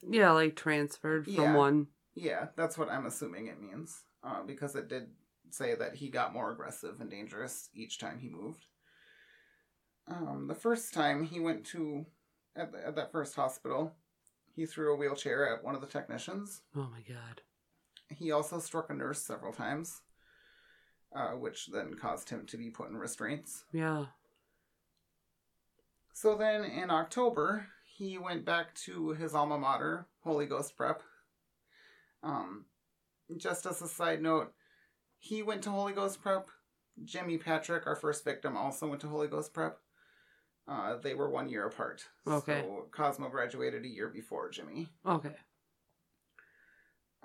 [0.08, 1.56] Yeah, like transferred from Yeah.
[1.56, 1.88] one.
[2.16, 4.04] yeah, that's what I'm assuming it means.
[4.24, 5.10] Uh, because it did
[5.50, 8.66] say that he got more aggressive and dangerous each time he moved.
[10.08, 12.06] Um, the first time he went to,
[12.56, 13.94] at, the, at that first hospital,
[14.56, 16.62] he threw a wheelchair at one of the technicians.
[16.76, 17.42] Oh my god.
[18.10, 20.02] He also struck a nurse several times,
[21.16, 23.64] uh, which then caused him to be put in restraints.
[23.72, 24.06] Yeah.
[26.14, 27.68] So then in October,
[28.02, 31.04] he went back to his alma mater, Holy Ghost Prep.
[32.24, 32.66] Um,
[33.38, 34.54] just as a side note,
[35.20, 36.48] he went to Holy Ghost Prep.
[37.06, 39.78] Jimi Patrick, our first victim, also went to Holy Ghost Prep.
[40.68, 42.04] Uh, they were one year apart.
[42.28, 42.62] Okay.
[42.62, 44.88] So Cosmo graduated a year before Jimi.
[45.06, 45.36] Okay.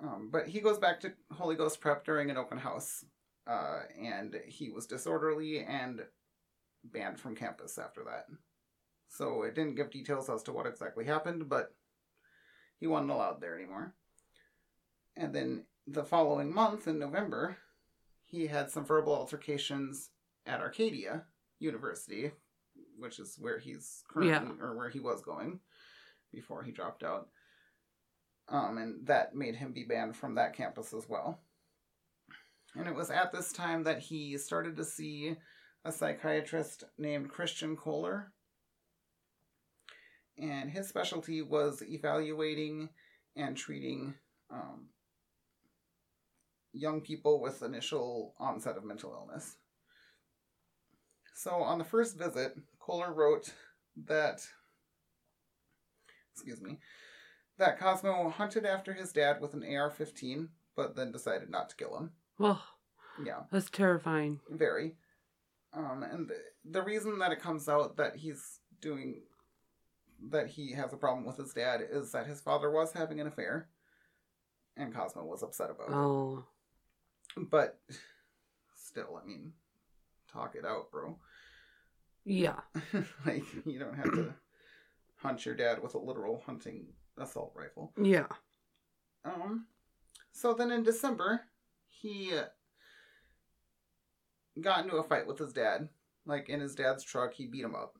[0.02, 3.02] Um, but he goes back to Holy Ghost Prep during an open house.
[3.46, 6.02] Uh, and he was disorderly and
[6.84, 8.26] banned from campus after that.
[9.08, 11.74] So it didn't give details as to what exactly happened, but
[12.78, 13.94] he wasn't allowed there anymore.
[15.16, 17.56] And then the following month, in November,
[18.24, 20.10] he had some verbal altercations
[20.44, 21.24] at Arcadia
[21.58, 22.32] University,
[22.98, 25.60] which is where he's currently or where he was going
[26.32, 27.28] before he dropped out.
[28.48, 31.40] Um, and that made him be banned from that campus as well.
[32.76, 35.36] And it was at this time that he started to see
[35.84, 38.32] a psychiatrist named Christian Kohler.
[40.38, 42.90] And his specialty was evaluating
[43.36, 44.14] and treating
[44.50, 44.88] um,
[46.72, 49.56] young people with initial onset of mental illness.
[51.34, 53.52] So on the first visit, Kohler wrote
[54.06, 54.40] that,
[56.34, 56.78] excuse me,
[57.58, 61.76] that Cosmo hunted after his dad with an AR 15, but then decided not to
[61.76, 62.10] kill him.
[62.38, 62.62] Well,
[63.24, 64.40] Yeah, that's terrifying.
[64.50, 64.96] very.
[65.72, 69.22] Um, and the, the reason that it comes out that he's doing,
[70.30, 73.26] that he has a problem with his dad is that his father was having an
[73.26, 73.68] affair,
[74.76, 75.94] and Cosmo was upset about it.
[75.94, 76.44] Oh,
[77.36, 77.78] But
[78.76, 79.52] still, I mean,
[80.32, 81.18] talk it out, bro.
[82.24, 82.60] yeah.
[83.26, 84.34] like, you don't have to
[85.16, 86.86] hunt your dad with a literal hunting
[87.18, 87.92] assault rifle.
[88.00, 88.26] Yeah.
[89.24, 89.66] Um,
[90.32, 91.40] so then in December,
[91.88, 92.44] he uh,
[94.60, 95.88] got into a fight with his dad.
[96.26, 97.96] Like in his dad's truck, he beat him up.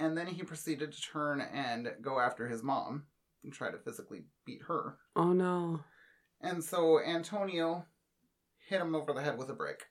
[0.00, 3.04] And then he proceeded to turn and go after his mom
[3.44, 4.98] and try to physically beat her.
[5.14, 5.80] Oh no.
[6.40, 7.84] And so Antonio
[8.68, 9.84] hit him over the head with a brick,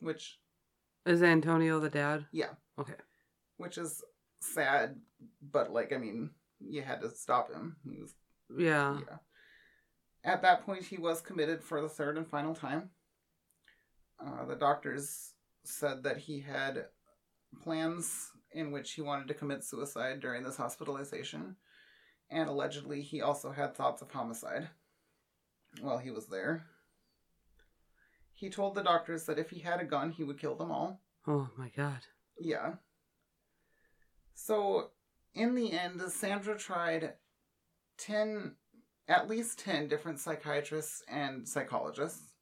[0.00, 0.38] which
[1.04, 2.26] Is Antonio the dad?
[2.32, 2.50] Yeah.
[2.78, 2.94] Okay.
[3.56, 4.02] which is
[4.40, 4.96] sad,
[5.52, 7.76] but like I mean, you had to stop him.
[7.84, 8.14] He was
[8.56, 8.98] Yeah.
[9.08, 9.16] yeah.
[10.24, 12.90] At that point, he was committed for the third and final time.
[14.24, 15.32] Uh, the doctors
[15.64, 16.86] said that he had
[17.62, 21.56] plans in which he wanted to commit suicide during this hospitalization,
[22.30, 24.68] and allegedly he also had thoughts of homicide
[25.80, 26.64] while he was there.
[28.32, 31.00] He told the doctors that if he had a gun, he would kill them all.
[31.26, 32.00] Oh my god.
[32.40, 32.74] Yeah.
[34.34, 34.90] So,
[35.34, 37.14] in the end, Sandra tried
[37.98, 38.56] 10,
[39.08, 42.34] at least 10 different psychiatrists and psychologists,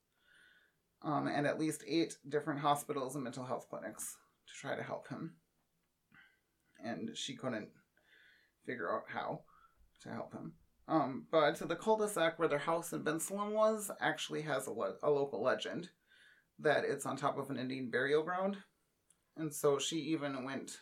[1.03, 5.09] um, and at least eight different hospitals and mental health clinics to try to help
[5.09, 5.35] him.
[6.85, 7.69] And she couldn't
[8.67, 9.41] figure out how
[10.03, 10.53] to help him.
[10.89, 15.11] Um, but the cul-de-sac where their house in Bensalem was actually has a, le- a
[15.11, 15.91] local legend
[16.59, 18.57] that it's on top of an Indian burial ground.
[19.37, 20.79] And so she even went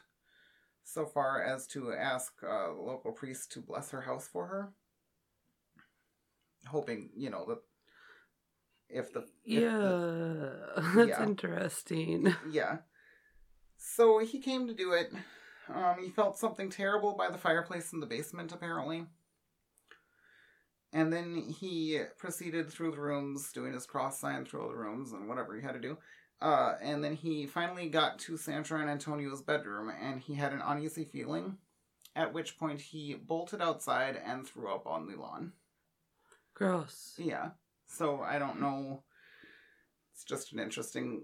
[0.83, 4.73] so far as to ask a local priest to bless her house for her,
[6.67, 7.59] hoping, you know, that
[8.89, 10.83] if the if the- Yeah.
[10.95, 11.23] That's Yeah.
[11.25, 12.35] interesting.
[12.51, 12.79] yeah.
[13.77, 15.13] So he came to do it.
[15.73, 19.07] Um, he felt something terrible by the fireplace in the basement, apparently.
[20.93, 25.13] And then he proceeded through the rooms, doing his cross sign through all the rooms
[25.13, 25.99] and whatever he had to do.
[26.43, 30.63] Uh, and then he finally got to Sandra and Antonio's bedroom, and he had an
[30.65, 31.59] uneasy feeling.
[32.17, 35.53] At which point he bolted outside and threw up on the lawn.
[36.55, 37.15] Gross.
[37.19, 37.51] Yeah.
[37.87, 39.05] So I don't know.
[40.13, 41.23] It's just an interesting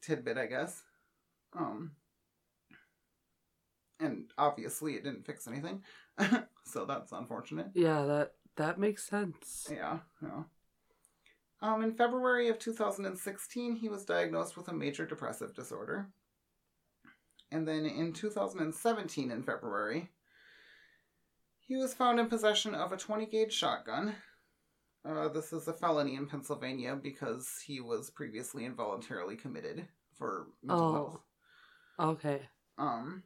[0.00, 0.82] tidbit, I guess.
[1.56, 1.92] Um
[4.00, 5.82] and obviously it didn't fix anything.
[6.64, 7.68] so that's unfortunate.
[7.74, 9.68] Yeah, that that makes sense.
[9.70, 10.42] Yeah, yeah.
[11.62, 16.08] Um in February of 2016 he was diagnosed with a major depressive disorder.
[17.50, 20.10] And then in 2017 in February
[21.66, 24.14] he was found in possession of a 20 gauge shotgun
[25.06, 30.86] uh, this is a felony in Pennsylvania because he was previously involuntarily committed for mental
[30.86, 30.92] Oh.
[30.94, 31.20] health.
[32.16, 32.40] Okay.
[32.78, 33.22] Um,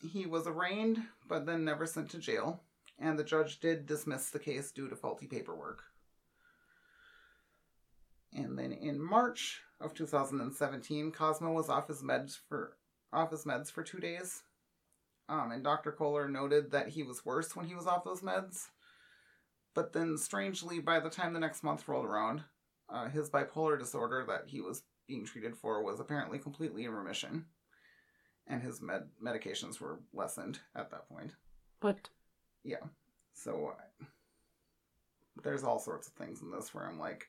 [0.00, 2.62] he was arraigned, but then never sent to jail,
[2.98, 5.82] and the judge did dismiss the case due to faulty paperwork.
[8.34, 12.76] And then in March of 2017, Cosmo was off his meds for
[13.12, 14.42] off his meds for two days.
[15.28, 15.92] Um, and Dr.
[15.92, 18.68] Kohler noted that he was worse when he was off those meds.
[19.74, 22.42] But then, strangely, by the time the next month rolled around,
[22.88, 27.46] uh, his bipolar disorder that he was being treated for was apparently completely in remission,
[28.48, 31.32] and his med- medications were lessened at that point.
[31.80, 32.08] But
[32.64, 32.84] Yeah,
[33.34, 34.04] so uh,
[35.42, 37.28] there's all sorts of things in this where I'm like,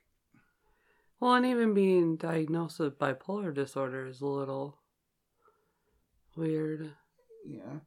[1.19, 4.77] well, and even being diagnosed with bipolar disorder is a little
[6.35, 6.91] weird.
[7.45, 7.79] yeah,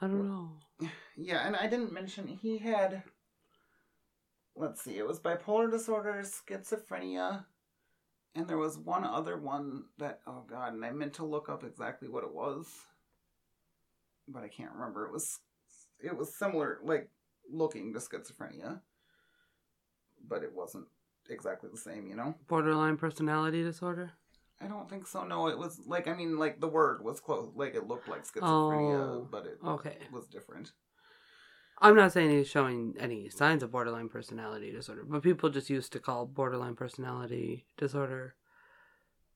[0.00, 0.88] I don't know.
[1.16, 3.02] yeah, and I didn't mention he had.
[4.54, 7.46] Let's see, it was bipolar disorder, schizophrenia,
[8.34, 11.64] and there was one other one that oh god, and I meant to look up
[11.64, 12.66] exactly what it was,
[14.28, 15.06] but I can't remember.
[15.06, 15.38] It was
[16.02, 17.10] it was similar, like
[17.50, 18.80] looking to schizophrenia,
[20.26, 20.86] but it wasn't
[21.28, 22.34] exactly the same, you know.
[22.48, 24.12] Borderline personality disorder.
[24.62, 25.24] I don't think so.
[25.24, 27.50] No, it was like I mean, like the word was close.
[27.54, 29.96] Like it looked like schizophrenia, Oh, but it okay.
[30.12, 30.72] was different.
[31.80, 35.92] I'm not saying he's showing any signs of borderline personality disorder, but people just used
[35.92, 38.34] to call borderline personality disorder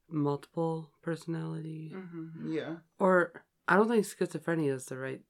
[0.08, 1.92] multiple personality.
[1.94, 2.76] hmm Yeah.
[2.98, 5.20] Or I don't think schizophrenia is the right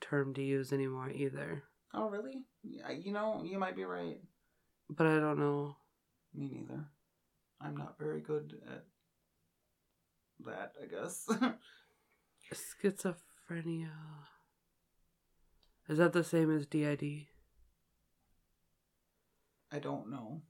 [0.00, 1.64] term to use anymore either.
[1.92, 2.42] Oh, really?
[2.62, 4.20] Yeah, you know, you might be right.
[4.90, 5.76] But I don't know.
[6.34, 6.86] Me neither.
[7.60, 8.84] I'm not very good at
[10.44, 10.72] that.
[10.82, 11.28] I guess.
[12.52, 13.90] Schizophrenia.
[15.88, 17.26] Is that the same as DID?
[19.70, 20.42] I don't know.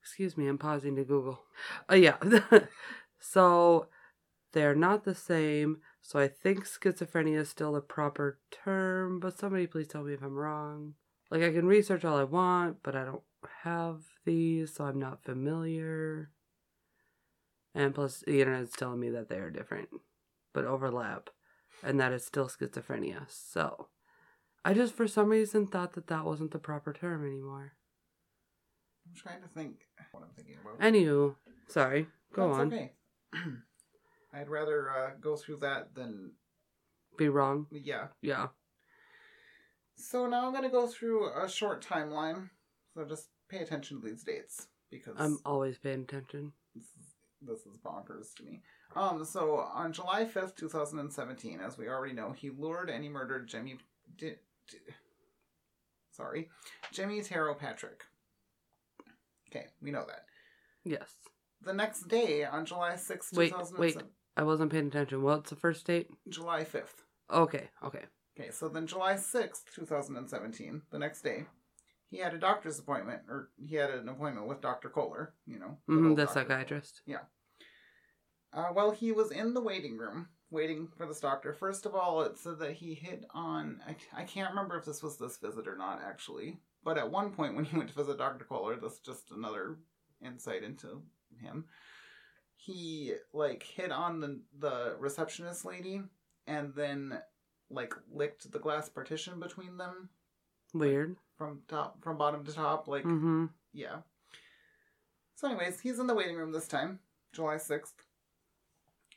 [0.00, 1.40] Excuse me, I'm pausing to Google.
[1.88, 2.16] Oh, yeah.
[3.20, 3.86] so
[4.52, 5.78] they're not the same.
[6.00, 10.22] So I think schizophrenia is still the proper term, but somebody please tell me if
[10.22, 10.94] I'm wrong.
[11.30, 13.22] Like, I can research all I want, but I don't
[13.62, 16.30] have these, so I'm not familiar.
[17.74, 19.88] And plus, the internet's telling me that they are different,
[20.52, 21.30] but overlap,
[21.82, 23.24] and that it's still schizophrenia.
[23.28, 23.88] So
[24.64, 27.72] I just, for some reason, thought that that wasn't the proper term anymore.
[29.06, 29.76] I'm trying to think
[30.12, 30.78] what I'm thinking about.
[30.78, 31.34] Anywho,
[31.68, 32.06] sorry.
[32.32, 32.66] Go That's on.
[32.68, 32.92] Okay.
[34.34, 36.32] I'd rather uh, go through that than
[37.18, 37.66] Be wrong.
[37.70, 38.08] yeah.
[38.22, 38.48] Yeah.
[39.96, 42.48] So now I'm gonna go through a short timeline.
[42.94, 46.52] So just pay attention to these dates because I'm always paying attention.
[46.74, 48.62] this is this is bonkers to me.
[48.94, 52.90] Um, so on July fifth, two thousand and seventeen, as we already know, he lured
[52.90, 53.78] and he murdered Jimi.
[54.16, 54.36] Di-
[54.70, 54.78] Di-
[56.10, 56.48] sorry,
[56.92, 58.04] Jimi Taro Patrick.
[59.50, 60.24] Okay, we know that.
[60.84, 61.14] Yes.
[61.62, 63.96] The next day, on July sixth, Wait, two thousand wait.
[64.36, 65.22] I wasn't paying attention.
[65.22, 66.08] What's the first date?
[66.28, 67.02] July fifth.
[67.32, 68.04] Okay, okay.
[68.38, 71.44] Okay, so then July 6th, 2017, the next day,
[72.08, 74.88] he had a doctor's appointment, or he had an appointment with Dr.
[74.88, 75.76] Kohler, you know.
[75.86, 76.32] hmm old the Dr.
[76.32, 77.02] psychiatrist.
[77.04, 77.18] Kohler.
[78.52, 81.52] Uh, well, he was in the waiting room, waiting for this doctor.
[81.52, 85.02] First of all, it said that he hit on, I, I can't remember if this
[85.02, 88.18] was this visit or not, actually, but at one point when he went to visit
[88.18, 88.44] Dr.
[88.44, 89.76] Kohler, that's just another
[90.24, 91.02] insight into
[91.40, 91.64] him,
[92.56, 96.02] he, like, hit on the, the receptionist lady,
[96.46, 97.18] and then
[97.70, 100.10] like licked the glass partition between them
[100.74, 101.16] Weird.
[101.38, 103.46] from top from bottom to top like Mm-hmm.
[103.72, 103.98] yeah
[105.36, 106.98] so anyways he's in the waiting room this time
[107.32, 107.92] july 6th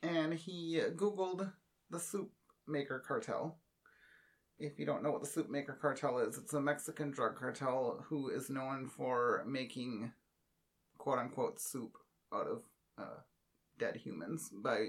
[0.08, 1.51] and he googled
[1.89, 2.32] the soup
[2.68, 3.58] maker cartel
[4.58, 8.03] if you don't know what the soup maker cartel is it's a mexican drug cartel
[8.08, 10.12] who is known for making
[10.97, 11.97] quote unquote soup
[12.34, 12.62] out of
[12.97, 13.20] uh,
[13.78, 14.88] dead humans by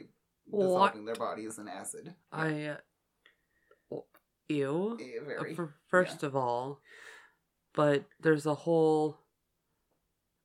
[0.51, 2.67] dissolving their bodies in acid I.
[2.67, 2.77] Uh,
[4.49, 4.99] ew.
[5.01, 6.81] Eh, Uh, very for, first of all,
[7.75, 9.19] but there's a whole,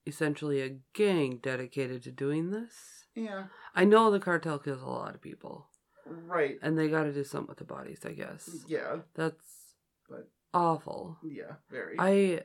[0.06, 3.01] essentially a gang dedicated to doing this.
[3.14, 3.44] Yeah
[3.74, 5.68] I know the cartel kills a lot of people,
[6.06, 8.00] right and they got to do something with the bodies.
[8.04, 9.74] I guess yeah that's
[10.08, 11.18] But- awful.
[11.24, 11.96] Yeah, very.
[11.98, 12.42] I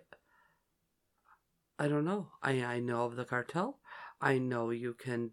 [1.79, 2.29] I don't know.
[2.41, 3.79] I I know of the cartel.
[4.21, 5.31] I know you can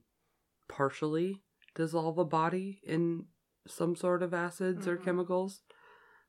[0.69, 1.43] partially
[1.75, 3.27] dissolve a body in
[3.67, 5.05] some sort of acids or Mhm.
[5.05, 5.63] chemicals,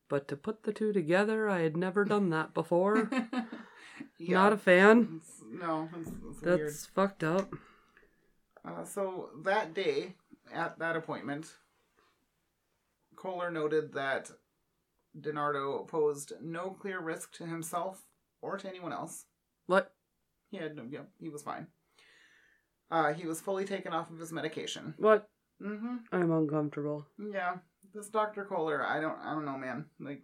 [0.07, 3.09] but to put the two together, I had never done that before.
[4.17, 4.33] yeah.
[4.35, 5.01] Not a fan.
[5.21, 6.73] It's- no, it's, it's That's weird.
[6.95, 7.53] fucked up.
[8.65, 10.15] Uh, so that day,
[10.53, 11.53] at that appointment,
[13.15, 14.31] Kohler noted that
[15.19, 18.03] DiNardo posed no clear risk to himself
[18.41, 19.25] or to anyone else.
[19.67, 19.93] What?
[20.51, 21.67] He had no, yeah, he was fine.
[22.91, 24.93] Uh, he was fully taken off of his medication.
[24.97, 25.27] What?
[25.61, 25.95] Mm-hmm.
[26.11, 27.07] I'm uncomfortable.
[27.17, 27.55] Yeah,
[27.93, 28.45] this Dr.
[28.45, 29.85] Kohler, I don't, I don't know, man.
[29.99, 30.21] Like,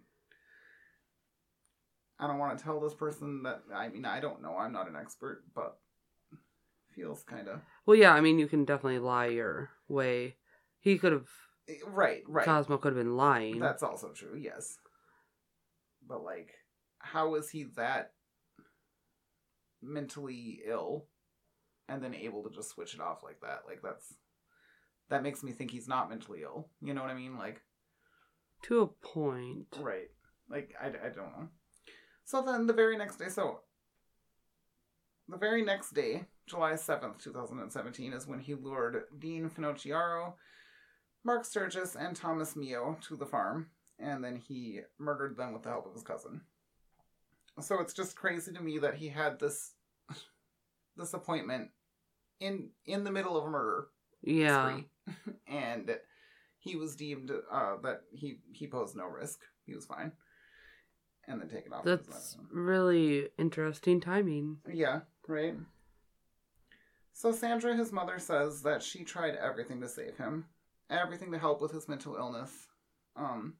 [2.18, 3.62] I don't want to tell this person that.
[3.74, 4.56] I mean, I don't know.
[4.56, 5.78] I'm not an expert, but
[6.94, 8.12] feels kind of Well, yeah.
[8.12, 10.36] I mean, you can definitely lie your way.
[10.80, 11.28] He could have.
[11.68, 12.44] Eh, right, right.
[12.44, 13.58] Cosmo could have been lying.
[13.58, 14.36] That's also true.
[14.36, 14.78] Yes,
[16.06, 16.52] but like,
[16.98, 18.12] how is he that
[19.80, 21.06] mentally ill,
[21.88, 23.62] and then able to just switch it off like that?
[23.66, 24.14] Like that's
[25.10, 26.68] that makes me think he's not mentally ill.
[26.80, 27.36] You know what I mean?
[27.36, 27.60] Like.
[28.62, 29.66] to a point.
[29.78, 30.08] Right.
[30.48, 31.48] Like, I, I don't know.
[32.24, 33.60] So then the very next day, so
[35.28, 40.34] the very next day, July 7th, 2017, is when he lured Dean Finocchiaro,
[41.24, 43.68] Mark Sturgis, and Thomas Meo to the farm,
[43.98, 46.42] and then he murdered them with the help of his cousin.
[47.60, 49.74] So it's just crazy to me that he had this
[50.96, 51.70] this appointment
[52.40, 53.88] in in the middle of a murder
[54.22, 54.80] Yeah.
[55.46, 55.96] and
[56.58, 59.40] he was deemed uh, that he he posed no risk.
[59.66, 60.12] He was fine,
[61.26, 61.84] and then taken off.
[61.84, 64.58] That's really interesting timing.
[64.72, 65.54] yeah, right.
[67.12, 70.46] So Sandra, his mother, says that she tried everything to save him,
[70.90, 72.50] everything to help with his mental illness.
[73.16, 73.54] Um,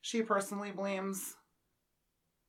[0.00, 1.34] she personally blames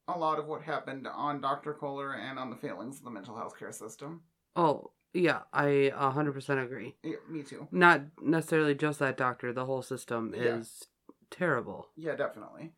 [0.08, 1.74] a lot of what happened on Dr.
[1.74, 4.22] Kohler and on the failings of the mental health care system.
[4.55, 6.95] Oh, yeah, I 100% agree.
[7.03, 7.68] Yeah, me too.
[7.72, 10.58] Not necessarily just that doctor, the whole system Yeah.
[10.58, 10.88] is
[11.30, 11.89] terrible.
[11.95, 12.74] Yeah, definitely.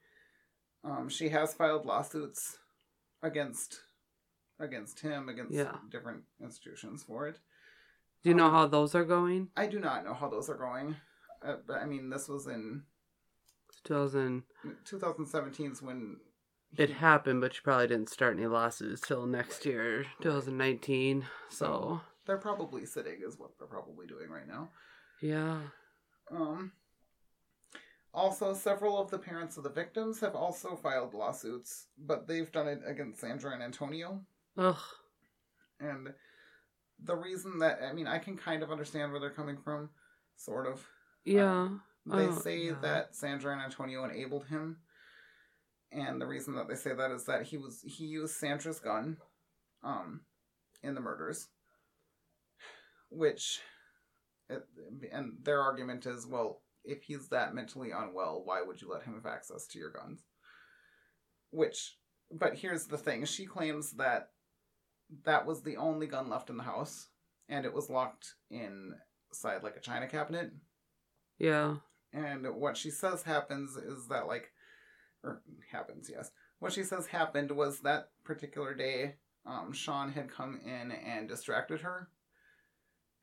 [0.83, 2.57] Um, she has filed lawsuits
[3.21, 3.81] against
[4.59, 5.77] against him, against Yeah.
[5.89, 7.39] different institutions for it.
[8.23, 9.49] Do you know Um, how those are going?
[9.55, 10.95] I do not know how those are going.
[11.41, 12.83] Uh, but I mean, this was in
[13.85, 14.43] 2000
[14.83, 16.19] 2017 is when
[16.77, 21.25] it happened, but you probably didn't start any lawsuits till next year, 2019.
[21.49, 24.69] So, they're probably sitting is what they're probably doing right now.
[25.21, 25.61] yeah.
[26.29, 26.73] Um,
[28.13, 32.67] also, several of the parents of the victims have also filed lawsuits, but they've done
[32.67, 34.23] it against Sandra and Antonio.
[34.57, 34.77] Ugh.
[35.79, 36.13] And
[37.03, 39.89] the reason that, I mean, I can kind of understand where they're coming from,
[40.35, 40.85] sort of.
[41.23, 41.69] Yeah.
[42.05, 42.75] They Oh, say yeah.
[42.81, 44.77] that Sandra and Antonio enabled him.
[45.91, 49.17] And the reason that they say that is that he was he used Sandra's gun
[49.83, 50.21] um
[50.83, 51.47] in the murders.
[53.09, 53.59] Which
[54.49, 54.63] it,
[55.11, 59.15] and their argument is, well, if he's that mentally unwell, why would you let him
[59.15, 60.21] have access to your guns?
[61.51, 61.97] Which
[62.31, 64.29] but here's the thing, she claims that
[65.25, 67.07] that was the only gun left in the house
[67.47, 70.51] and it was locked inside like a china cabinet
[71.39, 71.77] yeah.
[72.13, 74.51] and what she says happens is that, like,
[75.23, 75.41] or
[75.71, 76.31] happens, yes.
[76.59, 81.81] What she says happened was that particular day, um, Sean had come in and distracted
[81.81, 82.09] her.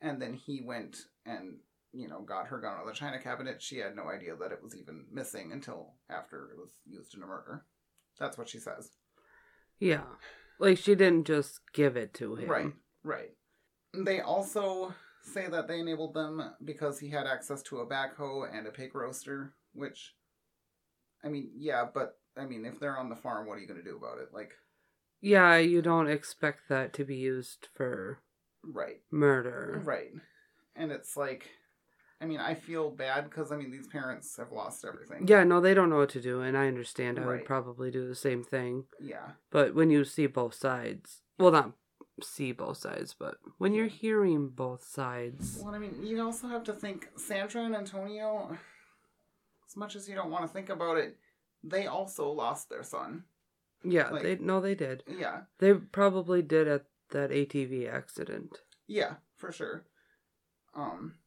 [0.01, 1.59] And then he went and,
[1.93, 3.63] you know, got her gun out of the china cabinet.
[3.63, 7.23] She had no idea that it was even missing until after it was used in
[7.23, 7.65] a murder.
[8.19, 8.91] That's what she says.
[9.79, 10.05] Yeah.
[10.59, 12.49] Like she didn't just give it to him.
[12.49, 13.31] Right, right.
[13.95, 18.67] They also say that they enabled them because he had access to a backhoe and
[18.67, 20.15] a pig roaster, which,
[21.25, 23.83] I mean, yeah, but I mean, if they're on the farm, what are you going
[23.83, 24.29] to do about it?
[24.33, 24.53] Like,
[25.21, 28.21] Yeah, you don't expect that to be used for
[28.63, 29.81] right, murder.
[29.85, 30.11] right.
[30.75, 31.49] And it's like,
[32.21, 35.27] I mean, I feel bad because, I mean, these parents have lost everything.
[35.29, 37.19] Yeah, no, they don't know what to do, and I understand.
[37.19, 37.29] I Right.
[37.41, 38.87] would probably do the same thing.
[38.99, 39.33] Yeah.
[39.51, 41.73] But when you see both sides, well, not
[42.23, 46.65] see both sides, but when you're hearing both sides, Well, I mean, you also have
[46.65, 48.57] to think Sandra and Antonio,
[49.69, 51.19] as much as you don't want to think about it,
[51.63, 53.25] they also lost their son.
[53.85, 55.05] yeah, Like- they no, they did.
[55.07, 55.43] Yeah.
[55.59, 58.63] They probably did at that ATV accident.
[58.87, 59.85] Yeah, for sure.
[60.75, 61.19] Um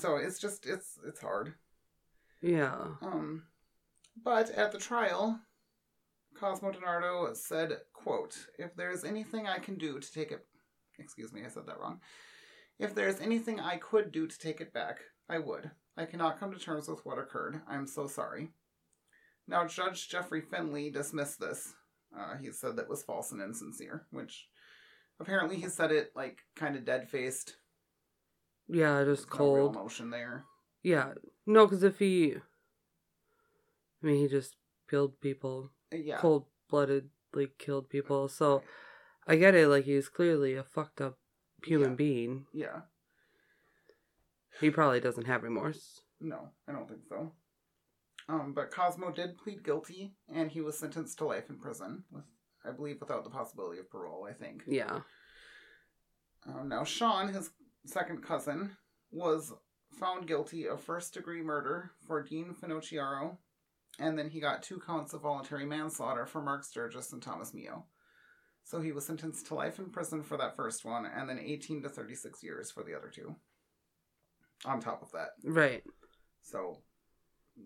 [0.00, 1.54] so it's just it's it's hard.
[2.42, 3.44] Yeah, Um
[4.22, 5.40] but at the trial
[6.38, 10.44] Cosmo DiNardo said, quote, if there's anything I can do to take it
[10.98, 12.00] excuse me, I said that wrong.
[12.78, 15.70] If there's anything I could do to take it back, I would.
[15.96, 17.60] I cannot come to terms with what occurred.
[17.68, 18.50] I'm so sorry.
[19.46, 21.74] Now, Judge Jeffrey Finley dismissed this.
[22.16, 24.48] Uh, he said that was false and insincere, which
[25.20, 27.56] apparently he said it like kind of dead faced.
[28.68, 29.76] Yeah, just No cold.
[29.76, 30.44] emotion there.
[30.82, 31.14] Yeah,
[31.46, 34.56] no, because if he, I mean, he just
[34.88, 36.18] killed people, Uh, Yeah.
[36.18, 38.28] cold bloodedly killed people.
[38.28, 38.62] So
[39.26, 39.68] I get it.
[39.68, 41.18] Like he's clearly a fucked up
[41.64, 41.96] human Yeah.
[41.96, 42.46] being.
[42.52, 42.82] Yeah.
[44.60, 46.02] He probably doesn't have remorse.
[46.20, 47.34] No, I don't think so.
[48.28, 52.24] Um, but Cosmo did plead guilty, and he was sentenced to life in prison, with
[52.64, 54.24] I believe without the possibility of parole.
[54.26, 54.62] I think.
[54.66, 55.02] Yeah.
[56.46, 57.50] Um, now Sean, his
[57.84, 58.76] second cousin,
[59.10, 59.52] was
[59.98, 63.36] found guilty of first degree murder for Dean Finocchiaro,
[63.98, 67.84] and then he got two counts of voluntary manslaughter for Mark Sturgis and Thomas Meo.
[68.64, 71.82] So he was sentenced to life in prison for that first one, and then 18
[71.82, 73.36] to 36 years for the other two.
[74.64, 75.30] On top of that.
[75.44, 75.84] Right.
[76.42, 76.78] So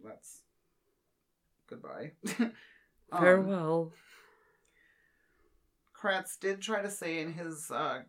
[0.05, 0.43] that's
[1.69, 2.13] goodbye.
[3.11, 3.93] Um, Farewell.
[5.99, 8.01] Kratz did try to say in his uh,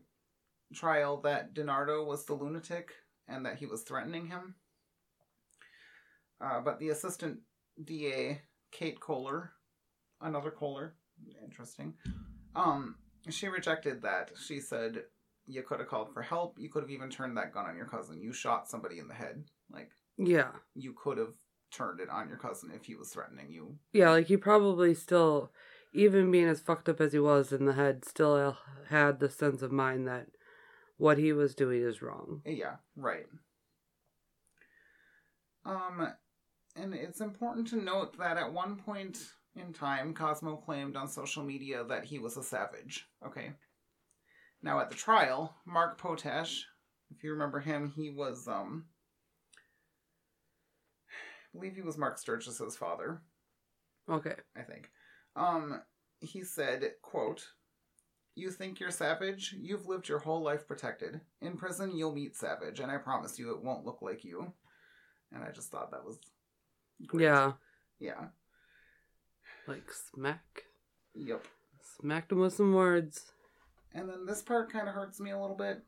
[0.74, 2.92] trial that DiNardo was the lunatic
[3.28, 4.56] and that he was threatening him.
[6.42, 7.40] Uh, but the assistant
[7.84, 8.42] DA,
[8.72, 9.52] Kate Kohler,
[10.22, 10.96] another Kohler,
[11.44, 11.94] interesting,
[12.56, 12.96] um,
[13.30, 14.32] she rejected that.
[14.42, 15.04] She said,
[15.46, 16.58] You could have called for help.
[16.58, 18.22] You could have even turned that gun on your cousin.
[18.22, 19.44] You shot somebody in the head.
[19.72, 20.52] Like, yeah.
[20.76, 21.34] you could have
[21.72, 23.78] turned it on your cousin if he was threatening you.
[23.94, 25.52] Yeah, like he probably still,
[25.94, 28.58] even being as fucked up as he was in the head, still
[28.90, 30.28] had the sense of mind that
[31.00, 32.42] what he was doing is wrong.
[32.46, 33.26] Yeah, right.
[35.66, 36.10] Um,
[36.76, 39.18] and it's important to note that at one point
[39.56, 43.08] in time, Cosmo claimed on social media that he was a savage.
[43.26, 43.54] Okay.
[44.62, 46.66] Now at the trial, Mark Potash,
[47.16, 48.86] if you remember him, he was um
[51.12, 53.22] I believe he was Mark Sturgis's father,
[54.10, 54.36] Okay.
[54.56, 54.90] I think.
[55.38, 55.82] Um
[56.20, 57.46] he said, quote,
[58.40, 59.54] You think you're Savage?
[59.60, 61.20] You've lived your whole life protected.
[61.42, 64.54] In prison you'll meet Savage, and I promise you it won't look like you.
[65.34, 66.20] And I just thought that was
[67.06, 67.24] great.
[67.24, 67.52] Yeah.
[68.00, 68.28] Yeah.
[69.68, 70.64] Like smack.
[71.16, 71.46] Yep.
[72.00, 73.34] Smacked him with some words.
[73.94, 75.84] And then this part kind of hurts me a little bit.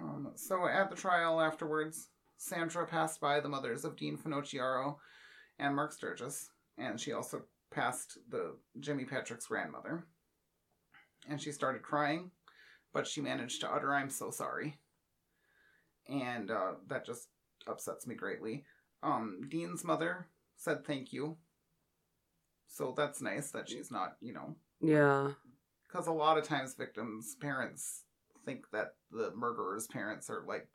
[0.00, 4.96] Um, so at the trial afterwards, Sandra passed by the mothers of Dean Finocchiaro
[5.60, 10.04] and Mark Sturgis, and she also passed the Jimi Patrick's grandmother.
[11.28, 12.30] And she started crying,
[12.92, 14.78] but she managed to utter, I'm so sorry.
[16.08, 17.28] And uh, that just
[17.66, 18.64] upsets me greatly.
[19.02, 21.36] Um, Dean's mother said thank you.
[22.68, 25.32] So that's nice that she's not, you know, Yeah.
[25.86, 28.02] because a lot of times victims' parents
[28.44, 30.68] think that the murderer's parents are like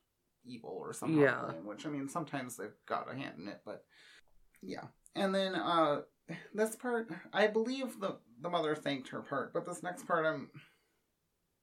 [0.45, 1.19] evil or something.
[1.19, 1.51] Yeah.
[1.63, 3.83] Which I mean, sometimes they've got a hand in it, but
[4.61, 4.85] yeah.
[5.15, 6.01] And then uh
[6.53, 10.49] this part, I believe the the mother thanked her part, but this next part, I'm.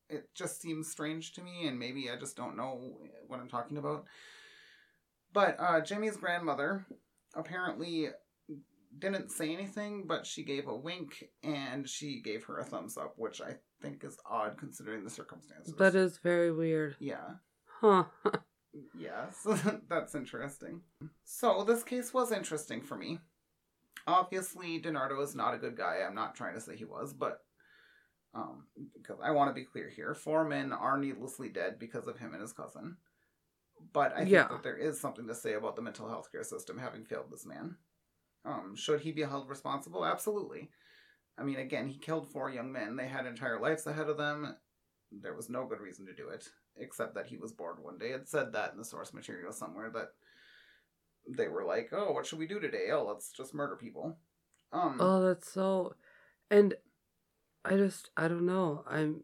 [0.08, 3.76] It just seems strange to me, and maybe I just don't know what I'm talking
[3.76, 4.04] about.
[5.32, 6.86] But uh, Jimi's grandmother
[7.34, 8.10] apparently
[8.98, 13.14] didn't say anything, but she gave a wink and she gave her a thumbs up,
[13.16, 15.74] which I think is odd considering the circumstances.
[15.78, 16.96] That is very weird.
[16.98, 17.34] Yeah.
[17.80, 18.04] Huh.
[18.98, 19.46] yes,
[19.88, 20.80] that's interesting.
[21.24, 23.18] So this case was interesting for me.
[24.06, 26.00] Obviously, DiNardo is not a good guy.
[26.06, 27.40] I'm not trying to say he was, but
[28.34, 32.18] um, because I want to be clear here, four men are needlessly dead because of
[32.18, 32.96] him and his cousin.
[33.92, 34.48] But I think Yeah.
[34.48, 37.46] that there is something to say about the mental health care system having failed this
[37.46, 37.76] man.
[38.44, 40.04] Um, should he be held responsible?
[40.04, 40.70] Absolutely.
[41.38, 42.96] I mean, again, he killed four young men.
[42.96, 44.56] They had entire lives ahead of them.
[45.10, 48.10] There was no good reason to do it, except that he was bored one day.
[48.10, 50.12] It said that in the source material somewhere that
[51.28, 52.90] they were like, "Oh, what should we do today?
[52.92, 54.18] Oh, let's just murder people."
[54.72, 55.94] Um, Oh, that's so.
[56.50, 56.74] And
[57.64, 58.84] I just, I don't know.
[58.88, 59.22] I'm.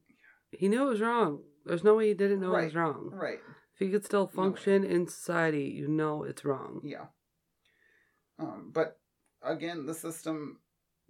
[0.51, 1.41] He knew it was wrong.
[1.65, 3.11] There's no way he didn't know it was wrong.
[3.13, 3.39] right,
[3.75, 6.81] If he could still function in society, you know it's wrong.
[6.85, 7.07] yeah.
[8.39, 8.99] Um, but
[9.43, 10.59] again, the system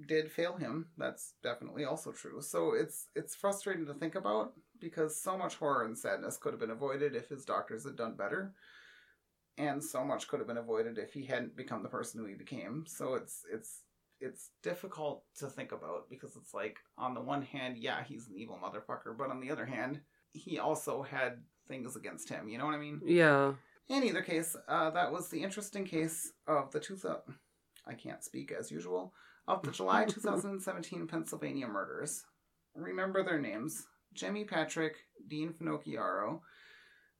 [0.07, 0.89] did fail him.
[0.99, 2.41] That's definitely also true.
[2.43, 6.61] So it's it's frustrating to think about because so much horror and sadness could have
[6.61, 8.53] been avoided if his doctors had done better.
[9.59, 12.35] And so much could have been avoided if he hadn't become the person who he
[12.35, 12.85] became.
[12.87, 13.83] So it's it's
[14.21, 18.35] it's difficult to think about because it's like on the one hand, yeah, he's an
[18.37, 20.01] evil motherfucker, but on the other hand,
[20.33, 22.49] he also had things against him.
[22.49, 23.01] You know what I mean?
[23.05, 23.55] Yeah.
[23.89, 26.97] In either case, uh, that was the interesting case of the two.
[26.97, 27.23] thou-
[27.87, 29.13] I can't speak as usual
[29.49, 32.25] of the July 2017 Pennsylvania murders.
[32.75, 33.87] Remember their names:
[34.17, 34.97] Jimi Patrick,
[35.29, 36.41] Dean Finocchiaro,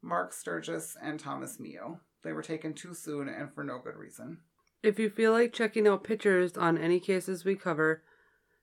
[0.03, 2.01] Mark Sturgis, and Thomas Meo.
[2.23, 4.39] They were taken too soon and for no good reason.
[4.83, 8.03] If you feel like checking out pictures on any cases we cover,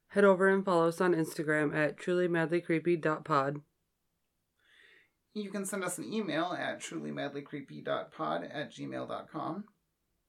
[0.09, 3.61] head over and follow us on Instagram at trulymadlycreepy.pod.
[5.33, 9.63] You can send us an email at trulymadlycreepy.pod at gmail.com.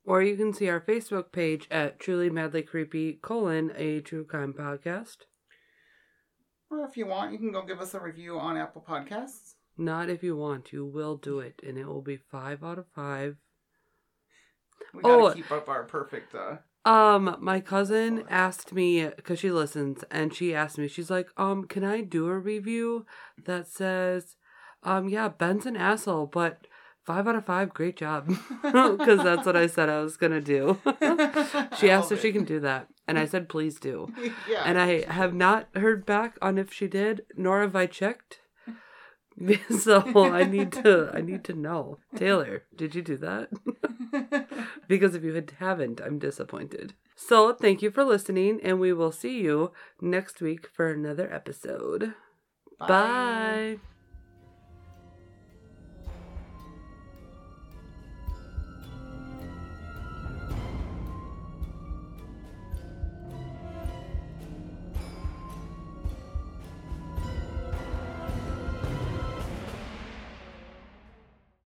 [0.04, 4.54] Or you can see our Facebook page at Truly Madly Creepy colon a true crime
[4.54, 5.18] podcast.
[6.70, 9.54] Or if you want, you can go give us a review on Apple Podcasts.
[9.80, 12.84] Not if you want, you will do it, and it will be five out of
[12.94, 13.36] five.
[14.92, 15.32] We gotta Oh.
[15.32, 16.34] keep up our perfect.
[16.34, 21.28] Uh, Um, my cousin asked me because she listens, and she asked me, she's like,
[21.38, 23.06] um, can I do a review
[23.44, 24.36] that says,
[24.82, 26.66] um, yeah, Ben's an asshole, but
[27.04, 28.28] five out of five, great job,
[28.62, 30.78] because that's what I said I was gonna do.
[31.78, 34.08] she asked if she can do that, and I said, please do.
[34.48, 34.62] yeah.
[34.64, 38.40] And I have not heard back on if she did, nor have I checked.
[39.78, 41.98] so I need to I need to know.
[42.14, 43.48] Taylor, did you do that?
[44.88, 46.94] because if you haven't, I'm disappointed.
[47.16, 52.14] So thank you for listening, and we will see you next week for another episode.
[52.78, 53.78] Bye.